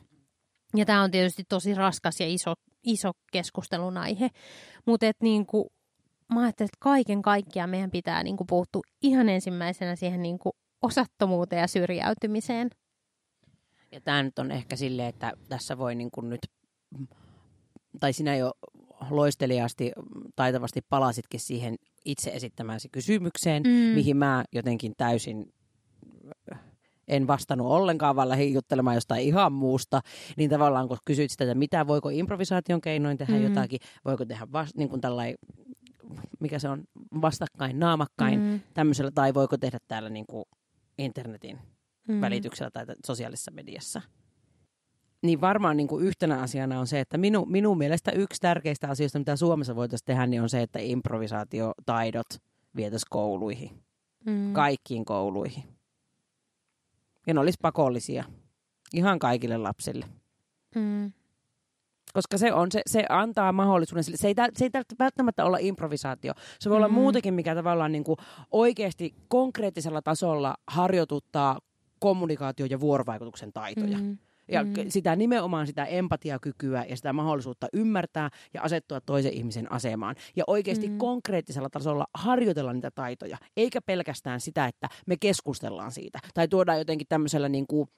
Ja 0.77 0.85
tämä 0.85 1.03
on 1.03 1.11
tietysti 1.11 1.45
tosi 1.49 1.75
raskas 1.75 2.21
ja 2.21 2.27
iso, 2.27 2.55
iso 2.83 3.11
keskustelun 3.33 3.97
aihe, 3.97 4.29
mutta 4.87 5.07
niinku, 5.23 5.73
mä 6.35 6.43
ajattelen, 6.43 6.67
että 6.67 6.79
kaiken 6.81 7.23
kaikkiaan 7.23 7.71
meidän 7.71 7.91
pitää 7.91 8.23
niinku 8.23 8.45
puuttua 8.45 8.83
ihan 9.03 9.29
ensimmäisenä 9.29 9.97
siihen 9.97 10.23
niinku 10.23 10.57
osattomuuteen 10.83 11.61
ja 11.61 11.67
syrjäytymiseen. 11.67 12.71
Ja 13.93 14.01
tämä 14.01 14.23
nyt 14.23 14.39
on 14.39 14.51
ehkä 14.51 14.77
silleen, 14.77 15.09
että 15.09 15.33
tässä 15.49 15.79
voi 15.79 15.95
niin 15.95 16.11
kuin 16.11 16.31
nyt, 16.31 16.41
tai 18.01 18.13
sinä 18.13 18.37
jo 18.37 18.53
loisteliaasti, 19.11 19.93
taitavasti 20.37 20.81
palasitkin 20.89 21.41
siihen 21.41 21.75
itse 22.05 22.31
esittämääsi 22.31 22.89
kysymykseen, 22.89 23.63
Mm. 23.63 23.71
mihin 23.71 24.17
mä 24.17 24.45
jotenkin 24.53 24.93
täysin 24.97 25.53
en 27.09 27.27
vastannut 27.27 27.67
ollenkaan, 27.67 28.17
vaan 28.17 28.29
lähdin 28.29 28.53
juttelemaan 28.53 28.97
jostain 28.97 29.23
ihan 29.25 29.53
muusta, 29.53 30.01
niin 30.37 30.51
tavallaan 30.51 30.89
kun 30.89 30.99
kysyit 31.05 31.31
sitä, 31.31 31.45
että 31.45 31.55
mitä 31.55 31.87
voiko 31.87 32.09
improvisaation 32.09 32.81
keinoin 32.81 33.19
tehdä 33.19 33.33
Mm. 33.37 33.43
jotakin, 33.43 33.79
voiko 34.05 34.25
tehdä 34.25 34.47
vast, 34.53 34.77
niin 34.77 34.89
kuin 34.89 35.01
tällai, 35.01 35.35
mikä 36.41 36.59
se 36.59 36.69
on, 36.69 36.85
vastakkain, 37.23 37.79
naamakkain. 37.79 38.41
Mm, 38.41 38.61
tämmöisellä, 38.75 39.11
tai 39.11 39.35
voiko 39.35 39.57
tehdä 39.57 39.79
täällä 39.89 40.09
niin 40.09 40.27
kuin 40.27 40.45
internetin 40.99 41.59
mm, 42.09 42.21
välityksellä 42.21 42.71
tai 42.71 42.87
sosiaalisessa 43.07 43.51
mediassa. 43.51 44.03
Niin 45.23 45.41
varmaan 45.41 45.77
niin 45.77 45.89
kuin 45.89 46.05
yhtenä 46.05 46.41
asiana 46.41 46.81
on 46.81 46.87
se, 46.87 47.01
että 47.01 47.19
minu, 47.19 47.45
minun 47.47 47.79
mielestä 47.79 48.11
yksi 48.13 48.41
tärkeistä 48.41 48.89
asioista, 48.89 49.19
mitä 49.19 49.37
Suomessa 49.37 49.77
voitaisiin 49.77 50.07
tehdä, 50.07 50.27
niin 50.27 50.43
on 50.43 50.49
se, 50.49 50.63
että 50.63 50.79
improvisaatiotaidot 50.83 52.27
vietäisiin 52.77 53.09
kouluihin. 53.11 53.83
mm, 54.27 54.53
Kaikkiin 54.53 55.05
kouluihin. 55.05 55.65
Ja 57.27 57.35
ne 57.35 57.41
olisi 57.41 57.59
pakollisia. 57.63 58.25
Ihan 58.95 59.19
kaikille 59.19 59.57
lapsille. 59.59 60.07
mm, 60.75 61.13
Koska 62.13 62.39
se, 62.39 62.53
on, 62.53 62.73
se, 62.73 62.83
se 62.87 63.05
antaa 63.09 63.53
mahdollisuuden 63.53 64.05
sille. 64.05 64.17
Se 64.17 64.29
ei, 64.29 64.35
se 64.57 64.65
ei 64.65 64.71
tarvitse 64.71 64.97
välttämättä 64.99 65.45
olla 65.45 65.59
improvisaatio. 65.61 66.33
Se 66.61 66.71
voi 66.71 66.77
olla 66.77 66.89
Mhm. 66.89 66.95
muutakin, 66.95 67.35
mikä 67.35 67.55
tavallaan 67.55 67.93
niin 67.93 68.05
kuin 68.05 68.17
oikeasti 68.51 69.15
konkreettisella 69.29 70.03
tasolla 70.03 70.55
harjoituttaa 70.67 71.59
kommunikaatio- 71.99 72.67
ja 72.71 72.81
vuorovaikutuksen 72.81 73.53
taitoja. 73.53 73.99
mm, 73.99 74.19
Ja 74.49 74.65
mm. 74.65 74.73
sitä 74.89 75.17
nimenomaan 75.17 75.67
sitä 75.67 75.85
empatiakykyä 75.85 76.85
ja 76.89 76.97
sitä 76.97 77.13
mahdollisuutta 77.13 77.67
ymmärtää 77.73 78.31
ja 78.55 78.63
asettua 78.63 79.01
toisen 79.01 79.33
ihmisen 79.33 79.73
asemaan. 79.73 80.15
Ja 80.37 80.45
oikeasti 80.47 80.89
mm. 80.89 80.99
konkreettisella 80.99 81.71
tasolla 81.71 82.07
harjoitella 82.15 82.73
niitä 82.73 82.91
taitoja, 82.91 83.39
eikä 83.57 83.81
pelkästään 83.83 84.41
sitä, 84.41 84.67
että 84.67 84.89
me 85.07 85.17
keskustellaan 85.21 85.93
siitä. 85.93 86.19
Tai 86.35 86.49
tuodaan 86.49 86.79
jotenkin 86.79 87.07
tämmöisellä 87.09 87.49
niin 87.49 87.67
kuin 87.67 87.89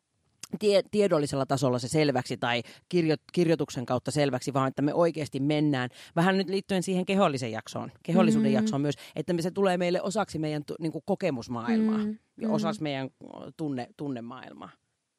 tie, 0.59 0.83
tiedollisella 0.91 1.47
tasolla 1.47 1.79
se 1.79 1.89
selväksi 1.89 2.37
tai 2.37 2.63
kirjo, 2.89 3.17
kirjoituksen 3.33 3.87
kautta 3.87 4.11
selväksi, 4.11 4.55
vaan 4.55 4.69
että 4.69 4.83
me 4.83 4.95
oikeasti 4.95 5.41
mennään, 5.41 5.91
vähän 6.17 6.39
nyt 6.39 6.49
liittyen 6.49 6.83
siihen 6.83 7.07
kehollisen 7.07 7.53
jaksoon, 7.53 7.93
kehollisuuden 8.03 8.51
mm. 8.51 8.55
jaksoon 8.55 8.83
myös, 8.83 8.95
että 9.17 9.33
me 9.33 9.43
se 9.43 9.51
tulee 9.51 9.77
meille 9.77 10.03
osaksi 10.03 10.39
meidän 10.39 10.63
niin 10.81 10.93
kuin 10.93 11.03
kokemusmaailmaa 11.07 11.99
mm. 11.99 12.19
ja 12.41 12.49
osaksi 12.49 12.83
meidän 12.83 13.11
tunne, 13.57 13.89
tunnemaailmaa, 13.97 14.71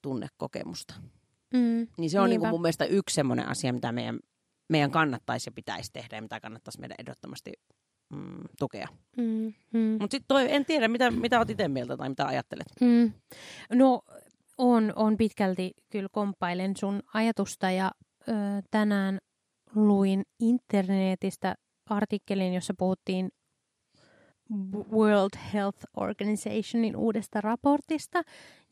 tunnekokemusta. 0.01 0.95
Mm. 1.53 1.87
Niin 1.97 2.09
se 2.09 2.19
on 2.19 2.29
niin 2.29 2.39
kuin 2.39 2.49
mun 2.49 2.61
mielestä 2.61 2.85
yksi 2.85 3.13
semmoinen 3.13 3.47
asia, 3.47 3.73
mitä 3.73 3.91
meidän, 3.91 4.19
meidän 4.69 4.91
kannattaisi 4.91 5.47
ja 5.47 5.51
pitäisi 5.51 5.93
tehdä 5.93 6.15
ja 6.15 6.21
mitä 6.21 6.39
kannattaisi 6.39 6.79
meidän 6.79 6.95
ehdottomasti 6.99 7.53
mm, 8.09 8.43
tukea. 8.59 8.87
Mm, 9.17 9.53
mm. 9.73 9.97
Mutta 9.99 10.11
sitten 10.11 10.49
en 10.49 10.65
tiedä, 10.65 10.87
mitä, 10.87 11.11
mitä 11.11 11.37
olet 11.37 11.49
itse 11.49 11.67
mieltä 11.67 11.97
tai 11.97 12.09
mitä 12.09 12.27
ajattelet? 12.27 12.67
Mm. 12.81 13.11
No 13.73 14.01
on, 14.57 14.93
on 14.95 15.17
pitkälti 15.17 15.71
kyllä 15.89 16.09
komppailen 16.11 16.77
sun 16.77 17.01
ajatusta 17.13 17.71
ja 17.71 17.91
ö, 18.27 18.31
tänään 18.71 19.17
luin 19.75 20.23
internetistä 20.39 21.55
artikkelin, 21.89 22.53
jossa 22.53 22.73
puhuttiin 22.77 23.29
World 24.91 25.39
Health 25.53 25.85
Organizationin 25.97 26.95
uudesta 26.95 27.41
raportista, 27.41 28.21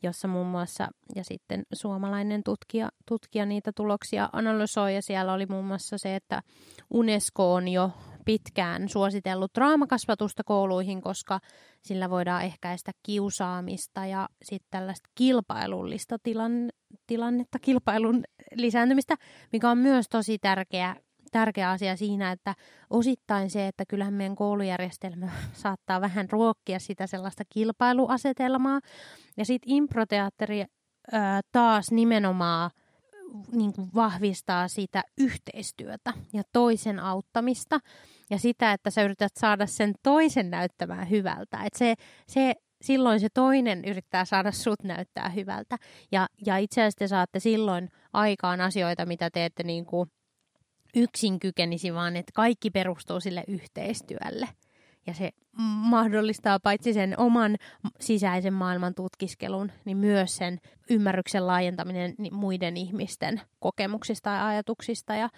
jossa 0.02 0.28
muun 0.28 0.46
muassa 0.46 0.88
ja 1.14 1.24
sitten 1.24 1.62
suomalainen 1.72 2.42
tutkija, 2.44 2.88
tutkija 3.08 3.46
niitä 3.46 3.72
tuloksia 3.72 4.28
analysoi 4.32 4.94
ja 4.94 5.02
siellä 5.02 5.32
oli 5.32 5.46
muun 5.46 5.64
muassa 5.64 5.98
se, 5.98 6.16
että 6.16 6.42
Unesco 6.90 7.54
on 7.54 7.68
jo 7.68 7.90
pitkään 8.24 8.88
suositellut 8.88 9.50
draamakasvatusta 9.54 10.44
kouluihin, 10.44 11.02
koska 11.02 11.40
sillä 11.82 12.10
voidaan 12.10 12.42
ehkäistä 12.42 12.92
kiusaamista 13.02 14.06
ja 14.06 14.28
sitten 14.42 14.68
tällaista 14.70 15.10
kilpailullista 15.14 16.16
tilan, 16.22 16.70
tilannetta, 17.06 17.58
kilpailun 17.58 18.24
lisääntymistä, 18.54 19.16
mikä 19.52 19.70
on 19.70 19.78
myös 19.78 20.08
tosi 20.08 20.38
tärkeä, 20.38 20.96
tärkeä 21.32 21.70
asia 21.70 21.96
siinä, 21.96 22.32
että 22.32 22.54
osittain 22.90 23.50
se, 23.50 23.66
että 23.66 23.84
kyllähän 23.88 24.14
meidän 24.14 24.36
koulujärjestelmä 24.36 25.30
saattaa 25.62 26.00
vähän 26.00 26.30
ruokkia 26.30 26.78
sitä 26.78 27.06
sellaista 27.06 27.44
kilpailuasetelmaa. 27.48 28.80
Ja 29.36 29.44
sitten 29.44 29.72
improteatteri 29.72 30.64
ää, 31.12 31.40
taas 31.52 31.90
nimenomaan– 31.90 32.70
niin 33.52 33.72
kuin 33.72 33.90
vahvistaa 33.94 34.68
sitä 34.68 35.04
yhteistyötä 35.18 36.12
ja 36.32 36.42
toisen 36.52 37.00
auttamista 37.00 37.78
ja 38.30 38.38
sitä, 38.38 38.72
että 38.72 38.90
sä 38.90 39.02
yrität 39.02 39.32
saada 39.36 39.66
sen 39.66 39.94
toisen 40.02 40.50
näyttämään 40.50 41.10
hyvältä. 41.10 41.64
Et 41.64 41.74
se, 41.74 41.94
se, 42.26 42.54
silloin 42.82 43.20
se 43.20 43.28
toinen 43.34 43.84
yrittää 43.84 44.24
saada 44.24 44.52
sut 44.52 44.82
näyttää 44.82 45.28
hyvältä. 45.28 45.76
Ja, 46.12 46.28
ja 46.46 46.56
itse 46.56 46.80
asiassa 46.80 46.98
te 46.98 47.08
saatte 47.08 47.40
silloin 47.40 47.88
aikaan 48.12 48.60
asioita, 48.60 49.06
mitä 49.06 49.30
te 49.30 49.44
ette 49.44 49.62
niin 49.62 49.86
kuin 49.86 50.10
yksin 50.96 51.40
kykenisi, 51.40 51.94
vaan 51.94 52.16
että 52.16 52.32
kaikki 52.34 52.70
perustuu 52.70 53.20
sille 53.20 53.44
yhteistyölle. 53.48 54.48
Ja 55.06 55.14
se 55.14 55.30
mahdollistaa 55.90 56.60
paitsi 56.60 56.92
sen 56.92 57.18
oman 57.18 57.56
sisäisen 58.00 58.52
maailman 58.52 58.94
tutkiskelun, 58.94 59.72
niin 59.84 59.96
myös 59.96 60.36
sen 60.36 60.58
ymmärryksen 60.90 61.46
laajentaminen 61.46 62.14
muiden 62.30 62.76
ihmisten 62.76 63.40
kokemuksista 63.60 64.30
ja 64.30 64.46
ajatuksista 64.46 65.14
ja, 65.14 65.28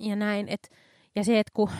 ja 0.00 0.16
näin. 0.16 0.48
Et, 0.48 0.70
ja 1.16 1.24
se, 1.24 1.38
että 1.38 1.50
kun 1.54 1.70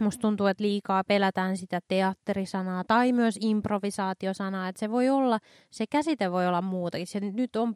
musta 0.00 0.20
tuntuu, 0.20 0.46
että 0.46 0.64
liikaa 0.64 1.04
pelätään 1.04 1.56
sitä 1.56 1.80
teatterisanaa 1.88 2.84
tai 2.86 3.12
myös 3.12 3.38
improvisaatiosanaa, 3.40 4.68
että 4.68 4.80
se 4.80 4.90
voi 4.90 5.08
olla, 5.08 5.38
se 5.70 5.84
käsite 5.90 6.32
voi 6.32 6.46
olla 6.46 6.62
muutakin. 6.62 7.06
Se 7.06 7.20
nyt 7.20 7.56
on 7.56 7.74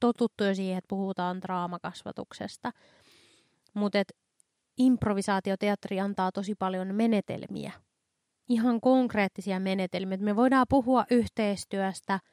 totuttu 0.00 0.44
jo 0.44 0.54
siihen, 0.54 0.78
että 0.78 0.88
puhutaan 0.88 1.42
draamakasvatuksesta. 1.42 2.72
Mutta 3.74 3.98
improvisaatioteatteri 4.78 6.00
antaa 6.00 6.32
tosi 6.32 6.54
paljon 6.54 6.94
menetelmiä 6.94 7.72
ihan 8.48 8.80
konkreettisia 8.80 9.60
menetelmiä. 9.60 10.18
Me 10.20 10.36
voidaan 10.36 10.66
puhua 10.68 11.04
yhteistyöstä– 11.10 12.20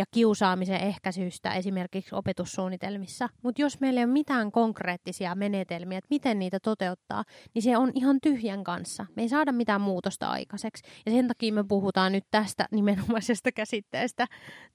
ja 0.00 0.04
kiusaamisen 0.10 0.80
ehkäisystä 0.80 1.54
esimerkiksi 1.54 2.14
opetussuunnitelmissa. 2.14 3.28
Mutta 3.42 3.62
jos 3.62 3.80
meillä 3.80 4.00
ei 4.00 4.04
ole 4.04 4.12
mitään 4.12 4.52
konkreettisia 4.52 5.34
menetelmiä, 5.34 5.98
että 5.98 6.06
miten 6.10 6.38
niitä 6.38 6.58
toteuttaa, 6.60 7.24
niin 7.54 7.62
se 7.62 7.76
on 7.76 7.92
ihan 7.94 8.18
tyhjän 8.22 8.64
kanssa. 8.64 9.06
Me 9.16 9.22
ei 9.22 9.28
saada 9.28 9.52
mitään 9.52 9.80
muutosta 9.80 10.30
aikaiseksi. 10.30 10.84
Ja 11.06 11.12
sen 11.12 11.28
takia 11.28 11.52
me 11.52 11.64
puhutaan 11.64 12.12
nyt 12.12 12.24
tästä 12.30 12.68
nimenomaisesta 12.70 13.52
käsitteestä 13.52 14.26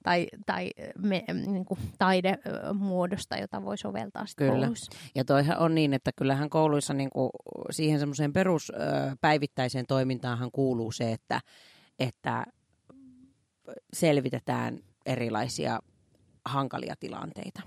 tai, 0.02 0.26
tai 0.46 0.70
me, 0.98 1.24
niin 1.46 1.64
kuin 1.64 1.80
taidemuodosta, 1.98 3.36
jota 3.36 3.64
voi 3.64 3.78
soveltaa 3.78 4.24
Kyllä. 4.36 4.52
kouluissa. 4.52 4.92
Ja 5.14 5.24
toihan 5.24 5.58
on 5.58 5.74
niin, 5.74 5.94
että 5.94 6.10
kyllähän 6.16 6.50
kouluissa 6.50 6.94
niin 6.94 7.10
kuin 7.10 7.30
siihen 7.70 7.98
semmoiseen 7.98 8.32
peruspäivittäiseen 8.32 9.86
toimintaanhan 9.86 10.50
kuuluu 10.52 10.92
se, 10.92 11.12
että, 11.12 11.40
että 11.98 12.46
selvitetään 13.92 14.80
erilaisia 15.06 15.80
hankalia 16.44 16.94
tilanteita. 17.00 17.62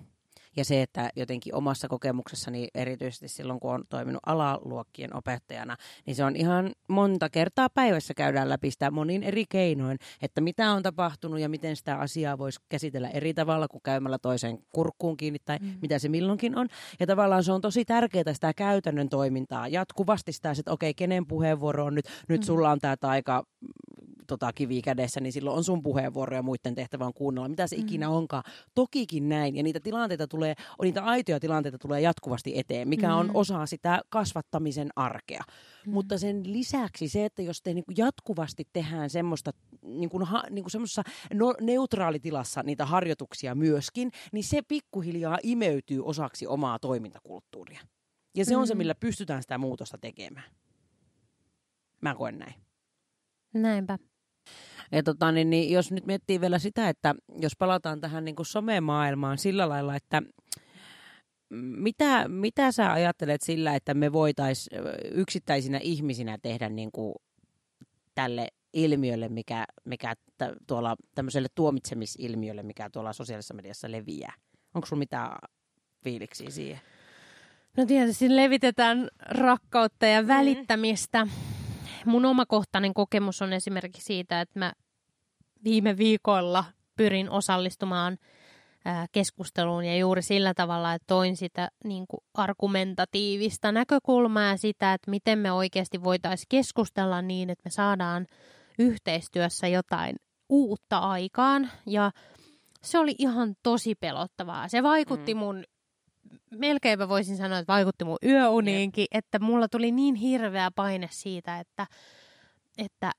Ja 0.57 0.65
se, 0.65 0.81
että 0.81 1.09
jotenkin 1.15 1.55
omassa 1.55 1.87
kokemuksessani, 1.87 2.67
erityisesti 2.75 3.27
silloin 3.27 3.59
kun 3.59 3.73
on 3.73 3.83
toiminut 3.89 4.21
alaluokkien 4.25 5.15
opettajana, 5.15 5.75
niin 6.05 6.15
se 6.15 6.23
on 6.23 6.35
ihan 6.35 6.71
monta 6.87 7.29
kertaa 7.29 7.69
päivässä 7.69 8.13
käydään 8.13 8.49
läpi 8.49 8.71
sitä 8.71 8.91
monin 8.91 9.23
eri 9.23 9.45
keinoin, 9.49 9.97
että 10.21 10.41
mitä 10.41 10.71
on 10.71 10.83
tapahtunut 10.83 11.39
ja 11.39 11.49
miten 11.49 11.75
sitä 11.75 11.95
asiaa 11.95 12.37
voisi 12.37 12.59
käsitellä 12.69 13.09
eri 13.09 13.33
tavalla 13.33 13.67
kuin 13.67 13.81
käymällä 13.83 14.17
toisen 14.17 14.59
kurkkuun 14.73 15.17
kiinni 15.17 15.39
tai 15.45 15.57
mm. 15.61 15.77
mitä 15.81 15.99
se 15.99 16.09
milloinkin 16.09 16.57
on. 16.57 16.67
Ja 16.99 17.07
tavallaan 17.07 17.43
se 17.43 17.51
on 17.51 17.61
tosi 17.61 17.85
tärkeää 17.85 18.33
sitä 18.33 18.53
käytännön 18.53 19.09
toimintaa, 19.09 19.67
jatkuvasti 19.67 20.31
sitä, 20.31 20.51
että 20.59 20.71
okei, 20.71 20.93
kenen 20.93 21.25
puheenvuoro 21.25 21.85
on 21.85 21.95
nyt, 21.95 22.05
nyt 22.29 22.41
mm. 22.41 22.45
sulla 22.45 22.71
on 22.71 22.79
tämä 22.79 22.97
taika 22.97 23.43
tota, 24.29 24.53
kivi 24.53 24.81
kädessä, 24.81 25.19
niin 25.19 25.33
silloin 25.33 25.57
on 25.57 25.63
sun 25.63 25.83
puheenvuoro 25.83 26.35
ja 26.35 26.41
muiden 26.41 26.75
tehtävä 26.75 27.05
on 27.05 27.13
kuunnella, 27.13 27.49
mitä 27.49 27.67
se 27.67 27.75
mm. 27.75 27.81
ikinä 27.81 28.09
onkaan. 28.09 28.43
Tokikin 28.75 29.29
näin, 29.29 29.55
ja 29.55 29.63
niitä 29.63 29.79
tilanteita 29.79 30.27
tulee, 30.27 30.53
niitä 30.81 31.03
aitoja 31.03 31.39
tilanteita 31.39 31.77
tulee 31.77 32.01
jatkuvasti 32.01 32.59
eteen, 32.59 32.89
mikä 32.89 33.07
mm. 33.07 33.15
on 33.15 33.31
osa 33.33 33.65
sitä 33.65 34.01
kasvattamisen 34.09 34.89
arkea. 34.95 35.43
Mm. 35.85 35.93
Mutta 35.93 36.17
sen 36.17 36.53
lisäksi 36.53 37.09
se, 37.09 37.25
että 37.25 37.41
jos 37.41 37.61
te 37.61 37.73
niin 37.73 37.85
jatkuvasti 37.97 38.67
tehdään 38.73 39.09
semmoista 39.09 39.51
niin 39.81 40.09
kuin, 40.09 40.23
ha, 40.23 40.43
niin 40.49 40.63
kuin 40.63 40.71
semmoisessa 40.71 41.03
no, 41.33 41.53
neutraalitilassa 41.61 42.63
niitä 42.63 42.85
harjoituksia 42.85 43.55
myöskin, 43.55 44.11
niin 44.31 44.43
se 44.43 44.61
pikkuhiljaa 44.61 45.37
imeytyy 45.43 46.05
osaksi 46.05 46.47
omaa 46.47 46.79
toimintakulttuuria. 46.79 47.81
Ja 48.35 48.45
se 48.45 48.55
mm. 48.55 48.61
on 48.61 48.67
se, 48.67 48.73
mm. 48.73 48.77
millä 48.77 48.95
pystytään 48.95 49.41
sitä 49.41 49.57
muutosta 49.57 49.97
tekemään. 49.97 50.51
Mä 52.01 52.15
koen 52.15 52.39
näin. 52.39 52.53
Näinpä. 53.53 53.97
Ja 54.91 55.03
tota, 55.03 55.31
niin, 55.31 55.49
niin, 55.49 55.71
jos 55.73 55.91
nyt 55.91 56.05
miettii 56.05 56.41
vielä 56.41 56.59
sitä, 56.59 56.89
että 56.89 57.15
jos 57.41 57.55
palataan 57.55 58.01
tähän 58.01 58.25
niin 58.25 58.35
kuin 58.35 58.45
somemaailmaan 58.45 59.37
sillä 59.37 59.69
lailla, 59.69 59.95
että 59.95 60.21
mitä, 61.49 62.27
mitä 62.27 62.71
sä 62.71 62.93
ajattelet 62.93 63.41
sillä, 63.41 63.75
että 63.75 63.93
me 63.93 64.13
voitaisiin 64.13 64.81
yksittäisinä 65.11 65.79
ihmisinä 65.81 66.37
tehdä 66.41 66.69
niin 66.69 66.91
kuin 66.91 67.15
tälle 68.15 68.47
ilmiölle, 68.73 69.29
mikä, 69.29 69.65
mikä 69.85 70.15
t- 70.15 70.67
tuolla 70.67 70.95
tämmöiselle 71.15 71.47
tuomitsemisilmiölle, 71.55 72.63
mikä 72.63 72.89
tuolla 72.89 73.13
sosiaalisessa 73.13 73.53
mediassa 73.53 73.91
leviää? 73.91 74.33
Onko 74.73 74.87
sulla 74.87 74.99
mitään 74.99 75.37
fiiliksiä 76.03 76.49
siihen? 76.49 76.81
No 77.77 77.85
tietysti 77.85 78.35
levitetään 78.35 79.07
rakkautta 79.19 80.05
ja 80.05 80.21
mm. 80.21 80.27
välittämistä. 80.27 81.25
Mm 81.25 81.31
mun 82.05 82.25
omakohtainen 82.25 82.93
kokemus 82.93 83.41
on 83.41 83.53
esimerkiksi 83.53 84.01
siitä, 84.01 84.41
että 84.41 84.59
mä 84.59 84.73
viime 85.63 85.97
viikolla 85.97 86.65
pyrin 86.95 87.29
osallistumaan 87.29 88.17
keskusteluun 89.11 89.85
ja 89.85 89.97
juuri 89.97 90.21
sillä 90.21 90.53
tavalla, 90.53 90.93
että 90.93 91.05
toin 91.07 91.37
sitä 91.37 91.69
niin 91.83 92.05
kuin 92.07 92.21
argumentatiivista 92.33 93.71
näkökulmaa 93.71 94.43
ja 94.43 94.57
sitä, 94.57 94.93
että 94.93 95.11
miten 95.11 95.39
me 95.39 95.51
oikeasti 95.51 96.03
voitaisiin 96.03 96.47
keskustella 96.49 97.21
niin, 97.21 97.49
että 97.49 97.61
me 97.65 97.71
saadaan 97.71 98.27
yhteistyössä 98.79 99.67
jotain 99.67 100.15
uutta 100.49 100.97
aikaan 100.97 101.71
ja 101.85 102.11
se 102.83 102.99
oli 102.99 103.15
ihan 103.17 103.55
tosi 103.63 103.95
pelottavaa. 103.95 104.67
Se 104.67 104.83
vaikutti 104.83 105.33
mm. 105.33 105.39
mun 105.39 105.63
melkeinpä 106.51 107.09
voisin 107.09 107.37
sanoa, 107.37 107.57
että 107.59 107.73
vaikutti 107.73 108.05
mun 108.05 108.17
yöuniinkin, 108.25 109.01
yep. 109.01 109.09
että 109.11 109.39
mulla 109.39 109.67
tuli 109.67 109.91
niin 109.91 110.15
hirveä 110.15 110.71
paine 110.75 111.07
siitä, 111.11 111.59
että, 111.59 111.87
että 112.77 113.11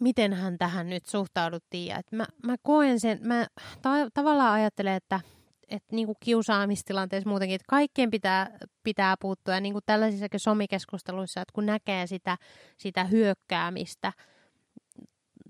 miten 0.00 0.32
hän 0.32 0.58
tähän 0.58 0.90
nyt 0.90 1.06
suhtauduttiin. 1.06 1.86
Ja 1.86 1.98
että 1.98 2.16
mä, 2.16 2.26
mä 2.42 2.56
koen 2.62 3.00
sen, 3.00 3.18
mä 3.22 3.46
ta- 3.82 4.10
tavallaan 4.14 4.52
ajattelen, 4.52 4.94
että 4.94 5.20
et 5.68 5.84
niinku 5.92 6.14
kiusaamistilanteessa 6.20 7.28
muutenkin, 7.28 7.54
että 7.54 7.64
kaikkien 7.68 8.10
pitää, 8.10 8.58
pitää 8.82 9.14
puuttua. 9.20 9.54
Ja 9.54 9.60
niinku 9.60 9.80
tällaisissakin 9.86 10.40
somikeskusteluissa, 10.40 11.40
että 11.40 11.52
kun 11.52 11.66
näkee 11.66 12.06
sitä, 12.06 12.36
sitä 12.76 13.04
hyökkäämistä 13.04 14.12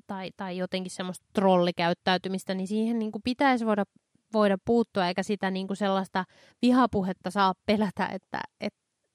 tai, 0.07 0.31
tai 0.37 0.57
jotenkin 0.57 0.91
semmoista 0.91 1.27
trollikäyttäytymistä, 1.33 2.55
niin 2.55 2.67
siihen 2.67 2.99
niinku 2.99 3.21
pitäisi 3.25 3.67
voida, 3.67 3.85
voida 4.35 4.59
puuttua, 4.65 5.07
eikä 5.07 5.23
sitä 5.23 5.51
niinku 5.51 5.75
sellaista 5.75 6.25
vihapuhetta 6.63 7.31
saa 7.31 7.55
pelätä, 7.67 8.07
että 8.07 8.41
et, 8.61 8.75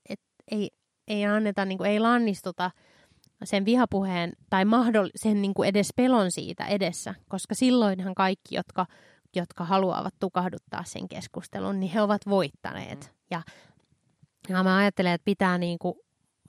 et 0.09 0.19
ei, 0.51 0.69
ei 1.07 1.25
anneta, 1.25 1.65
niinku, 1.65 1.83
ei 1.83 1.99
lannistuta 1.99 2.71
sen 3.43 3.65
vihapuheen 3.65 4.33
tai 4.49 4.63
mahdoll- 4.63 5.11
sen 5.15 5.41
niin 5.41 5.53
kuin 5.53 5.69
edes 5.69 5.89
pelon 5.95 6.31
siitä 6.31 6.65
edessä, 6.65 7.15
koska 7.29 7.55
silloinhan 7.55 8.15
kaikki, 8.15 8.55
jotka, 8.55 8.85
jotka 9.35 9.63
haluavat 9.63 10.13
tukahduttaa 10.19 10.83
sen 10.83 11.07
keskustelun, 11.07 11.79
niin 11.79 11.91
he 11.91 12.01
ovat 12.01 12.21
voittaneet. 12.29 12.99
Mm. 12.99 13.17
Ja, 13.31 13.41
ja 14.49 14.63
mä 14.63 14.77
ajattelen, 14.77 15.13
että 15.13 15.25
pitää 15.25 15.57
niin 15.57 15.79
kuin 15.79 15.95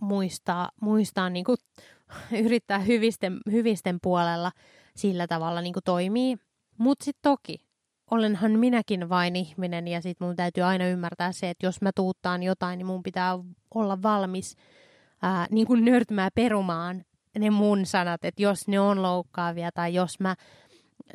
muistaa, 0.01 0.69
muistaa 0.81 1.31
niin 1.31 1.45
kuin, 1.45 1.57
yrittää 2.45 2.79
hyvisten, 2.79 3.39
hyvisten 3.51 3.99
puolella 4.03 4.53
sillä 4.97 5.27
tavalla 5.27 5.61
niin 5.61 5.73
kuin 5.73 5.85
toimii. 5.85 6.37
Mutta 6.79 7.05
sitten 7.05 7.31
toki, 7.31 7.57
olenhan 8.11 8.53
minäkin 8.53 9.09
vain 9.09 9.37
ihminen 9.37 9.89
ja 9.89 10.03
sitten 10.03 10.27
mun 10.27 10.37
täytyy 10.37 10.63
aina 10.63 10.87
ymmärtää 10.87 11.33
se, 11.33 11.51
että 11.51 11.67
jos 11.67 11.83
mä 11.83 11.91
tuuttaan 11.95 12.43
jotain, 12.43 12.79
niin 12.79 12.87
mun 12.87 13.03
pitää 13.03 13.39
olla 13.75 14.03
valmis– 14.03 14.57
ää, 15.23 15.47
niin 15.51 15.67
kuin 15.67 15.85
nörtmää 15.85 16.29
perumaan 16.35 17.05
ne 17.39 17.51
mun 17.51 17.87
sanat, 17.87 18.25
että 18.25 18.43
jos 18.43 18.69
ne 18.69 18.81
on 18.81 19.03
loukkaavia 19.03 19.71
tai 19.75 19.95
jos 19.95 20.21
mä 20.21 20.37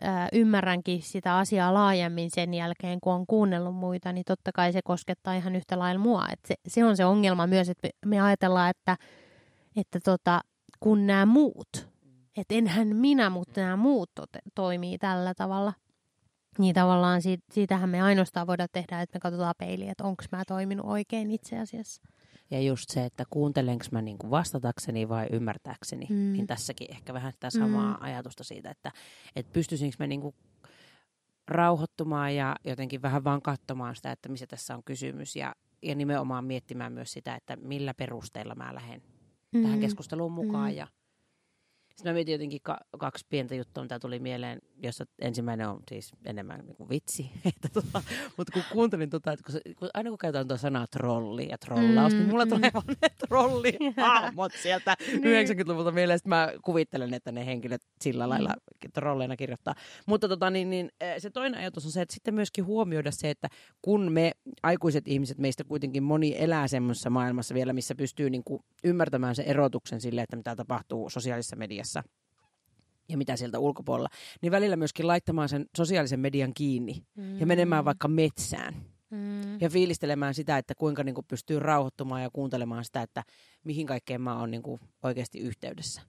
ää, 0.01 0.27
ymmärränkin 0.33 1.01
sitä 1.01 1.37
asiaa 1.37 1.73
laajemmin 1.73 2.29
sen 2.31 2.53
jälkeen, 2.53 2.99
kun 3.01 3.13
on 3.13 3.27
kuunnellut 3.27 3.75
muita, 3.75 4.13
niin 4.13 4.25
totta 4.25 4.51
kai 4.51 4.73
se 4.73 4.81
koskettaa 4.83 5.33
ihan 5.33 5.55
yhtä 5.55 5.79
lailla 5.79 5.99
mua. 5.99 6.25
Et 6.31 6.39
se, 6.47 6.55
se 6.67 6.85
on 6.85 6.97
se 6.97 7.05
ongelma 7.05 7.47
myös, 7.47 7.69
että 7.69 7.89
me 8.05 8.21
ajatellaan, 8.21 8.69
että, 8.69 8.97
että 9.75 9.99
tota, 9.99 10.41
kun 10.79 11.07
nämä 11.07 11.25
muut, 11.25 11.87
että 12.37 12.55
enhän 12.55 12.87
minä, 12.95 13.29
mutta 13.29 13.61
nämä 13.61 13.75
muut 13.75 14.11
to- 14.15 14.39
toimii 14.55 14.97
tällä 14.97 15.33
tavalla, 15.33 15.73
niin 16.57 16.75
tavallaan 16.75 17.21
siitä, 17.21 17.43
siitähän 17.51 17.89
me 17.89 18.01
ainoastaan 18.01 18.47
voidaan 18.47 18.69
tehdä, 18.71 19.01
että 19.01 19.15
me 19.15 19.19
katsotaan 19.19 19.55
peiliin, 19.57 19.89
että 19.89 20.03
onko 20.03 20.23
mä 20.31 20.43
toiminut 20.47 20.85
oikein 20.85 21.31
itse 21.31 21.59
asiassa. 21.59 22.01
Ja 22.51 22.61
just 22.61 22.89
se, 22.89 23.05
että 23.05 23.23
kuuntelenko 23.29 23.85
mä 23.91 24.01
niin 24.01 24.17
kuin 24.17 24.31
vastatakseni 24.31 25.09
vai 25.09 25.27
ymmärtääkseni, 25.31 26.05
mm. 26.09 26.33
niin 26.33 26.47
tässäkin 26.47 26.91
ehkä 26.91 27.13
vähän 27.13 27.33
sitä 27.33 27.49
samaa 27.49 27.93
mm. 27.93 28.03
ajatusta 28.03 28.43
siitä, 28.43 28.69
että, 28.69 28.91
että 29.35 29.53
pystyisinkö 29.53 29.95
mä 29.99 30.07
niin 30.07 30.21
kuin 30.21 30.35
rauhoittumaan 31.47 32.35
ja 32.35 32.55
jotenkin 32.63 33.01
vähän 33.01 33.23
vaan 33.23 33.41
katsomaan 33.41 33.95
sitä, 33.95 34.11
että 34.11 34.29
missä 34.29 34.47
tässä 34.47 34.75
on 34.75 34.83
kysymys 34.83 35.35
ja, 35.35 35.55
ja 35.83 35.95
nimenomaan 35.95 36.45
miettimään 36.45 36.93
myös 36.93 37.13
sitä, 37.13 37.35
että 37.35 37.55
millä 37.55 37.93
perusteella 37.93 38.55
mä 38.55 38.75
lähden 38.75 39.01
mm. 39.51 39.63
tähän 39.63 39.79
keskusteluun 39.79 40.31
mukaan 40.31 40.71
mm. 40.71 40.77
ja 40.77 40.87
sitten 41.95 42.11
mä 42.11 42.13
mietin 42.13 42.31
jotenkin 42.31 42.61
ka- 42.63 42.85
kaksi 42.97 43.25
pientä 43.29 43.55
juttua, 43.55 43.83
mitä 43.83 43.99
tuli 43.99 44.19
mieleen, 44.19 44.61
jossa 44.83 45.05
ensimmäinen 45.19 45.69
on 45.69 45.79
siis 45.89 46.11
enemmän 46.25 46.59
niin 46.65 46.75
kuin 46.75 46.89
vitsi. 46.89 47.31
Että 47.45 47.69
tota, 47.73 48.03
mutta 48.37 48.53
kun 48.53 48.63
kuuntelin, 48.71 49.09
tota, 49.09 49.31
että 49.31 49.43
kun, 49.45 49.53
se, 49.53 49.61
kun 49.79 49.89
aina 49.93 50.09
kun 50.09 50.17
käytetään 50.17 50.47
tuota 50.47 50.61
sanaa 50.61 50.87
trolli 50.87 51.47
ja 51.49 51.57
trollaus, 51.57 52.13
mm, 52.13 52.19
niin 52.19 52.29
mulla 52.29 52.45
mm. 52.45 52.49
tulee 52.49 52.71
vaan 52.73 52.85
ne 53.01 53.09
trollihaamot 53.27 54.51
sieltä 54.63 54.95
niin. 55.07 55.47
90-luvulta 55.47 55.91
mieleen. 55.91 56.19
Sitten 56.19 56.29
mä 56.29 56.49
kuvittelen, 56.63 57.13
että 57.13 57.31
ne 57.31 57.45
henkilöt 57.45 57.81
sillä 58.01 58.29
lailla 58.29 58.53
trolleina 58.93 59.35
kirjoittaa. 59.35 59.75
Mutta 60.05 60.27
tota, 60.27 60.49
niin, 60.49 60.69
niin, 60.69 60.91
eh, 61.01 61.15
se 61.17 61.29
toinen 61.29 61.59
ajatus 61.59 61.85
on 61.85 61.91
se, 61.91 62.01
että 62.01 62.13
sitten 62.13 62.33
myöskin 62.33 62.65
huomioida 62.65 63.11
se, 63.11 63.29
että 63.29 63.47
kun 63.81 64.11
me 64.11 64.31
aikuiset 64.63 65.07
ihmiset, 65.07 65.37
meistä 65.37 65.63
kuitenkin 65.63 66.03
moni 66.03 66.35
elää 66.37 66.67
semmoisessa 66.67 67.09
maailmassa 67.09 67.55
vielä, 67.55 67.73
missä 67.73 67.95
pystyy 67.95 68.29
niin 68.29 68.43
kuin 68.43 68.63
ymmärtämään 68.83 69.35
se 69.35 69.43
erotuksen 69.43 70.01
sille, 70.01 70.21
että 70.21 70.35
mitä 70.35 70.55
tapahtuu 70.55 71.09
sosiaalisessa 71.09 71.55
mediassa 71.55 72.03
ja 73.09 73.17
mitä 73.17 73.35
sieltä 73.35 73.59
ulkopuolella, 73.59 74.09
niin 74.41 74.51
välillä 74.51 74.75
myöskin 74.75 75.07
laittamaan 75.07 75.49
sen 75.49 75.65
sosiaalisen 75.77 76.19
median 76.19 76.53
kiinni 76.53 77.05
mm. 77.15 77.39
ja 77.39 77.45
menemään 77.45 77.85
vaikka 77.85 78.07
metsään. 78.07 78.75
Mm. 79.09 79.61
Ja 79.61 79.69
fiilistelemään 79.69 80.33
sitä, 80.33 80.57
että 80.57 80.75
kuinka 80.75 81.03
niin 81.03 81.15
kuin 81.15 81.25
pystyy 81.27 81.59
rauhoittumaan 81.59 82.21
ja 82.21 82.29
kuuntelemaan 82.29 82.85
sitä, 82.85 83.01
että 83.01 83.23
mihin 83.63 83.87
kaikkeen 83.87 84.21
mä 84.21 84.39
oon 84.39 84.51
niin 84.51 84.63
kuin 84.63 84.81
oikeasti 85.03 85.39
yhteydessä. 85.39 86.01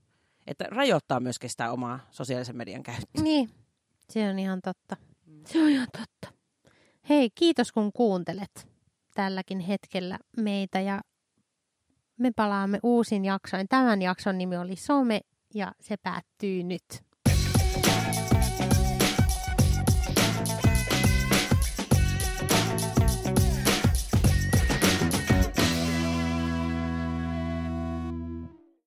Että 0.47 0.65
rajoittaa 0.71 1.21
myöskin 1.21 1.51
sitä 1.51 1.73
omaa 1.73 2.01
sosiaalisen 2.11 2.57
median 2.57 2.83
käyttöä. 2.83 3.23
Niin, 3.23 3.51
se 4.11 4.31
on 4.31 4.39
ihan 4.39 4.61
totta. 4.63 4.97
Se 5.47 5.63
on 5.63 5.69
ihan 5.69 5.89
totta. 5.93 6.39
Hei, 7.09 7.31
kiitos 7.35 7.73
kun 7.73 7.93
kuuntelet 7.93 8.69
tälläkin 9.15 9.61
hetkellä 9.61 10.19
meitä 10.37 10.81
ja 10.81 11.01
me 12.17 12.31
palaamme 12.37 12.79
uusin 12.83 13.25
jaksoin. 13.25 13.69
Tämän 13.69 14.03
jakson 14.03 14.39
nimi 14.39 14.57
oli 14.57 14.77
Some 14.77 15.21
ja 15.55 15.73
se 15.81 15.97
päättyy 15.97 16.63
nyt. 16.63 17.06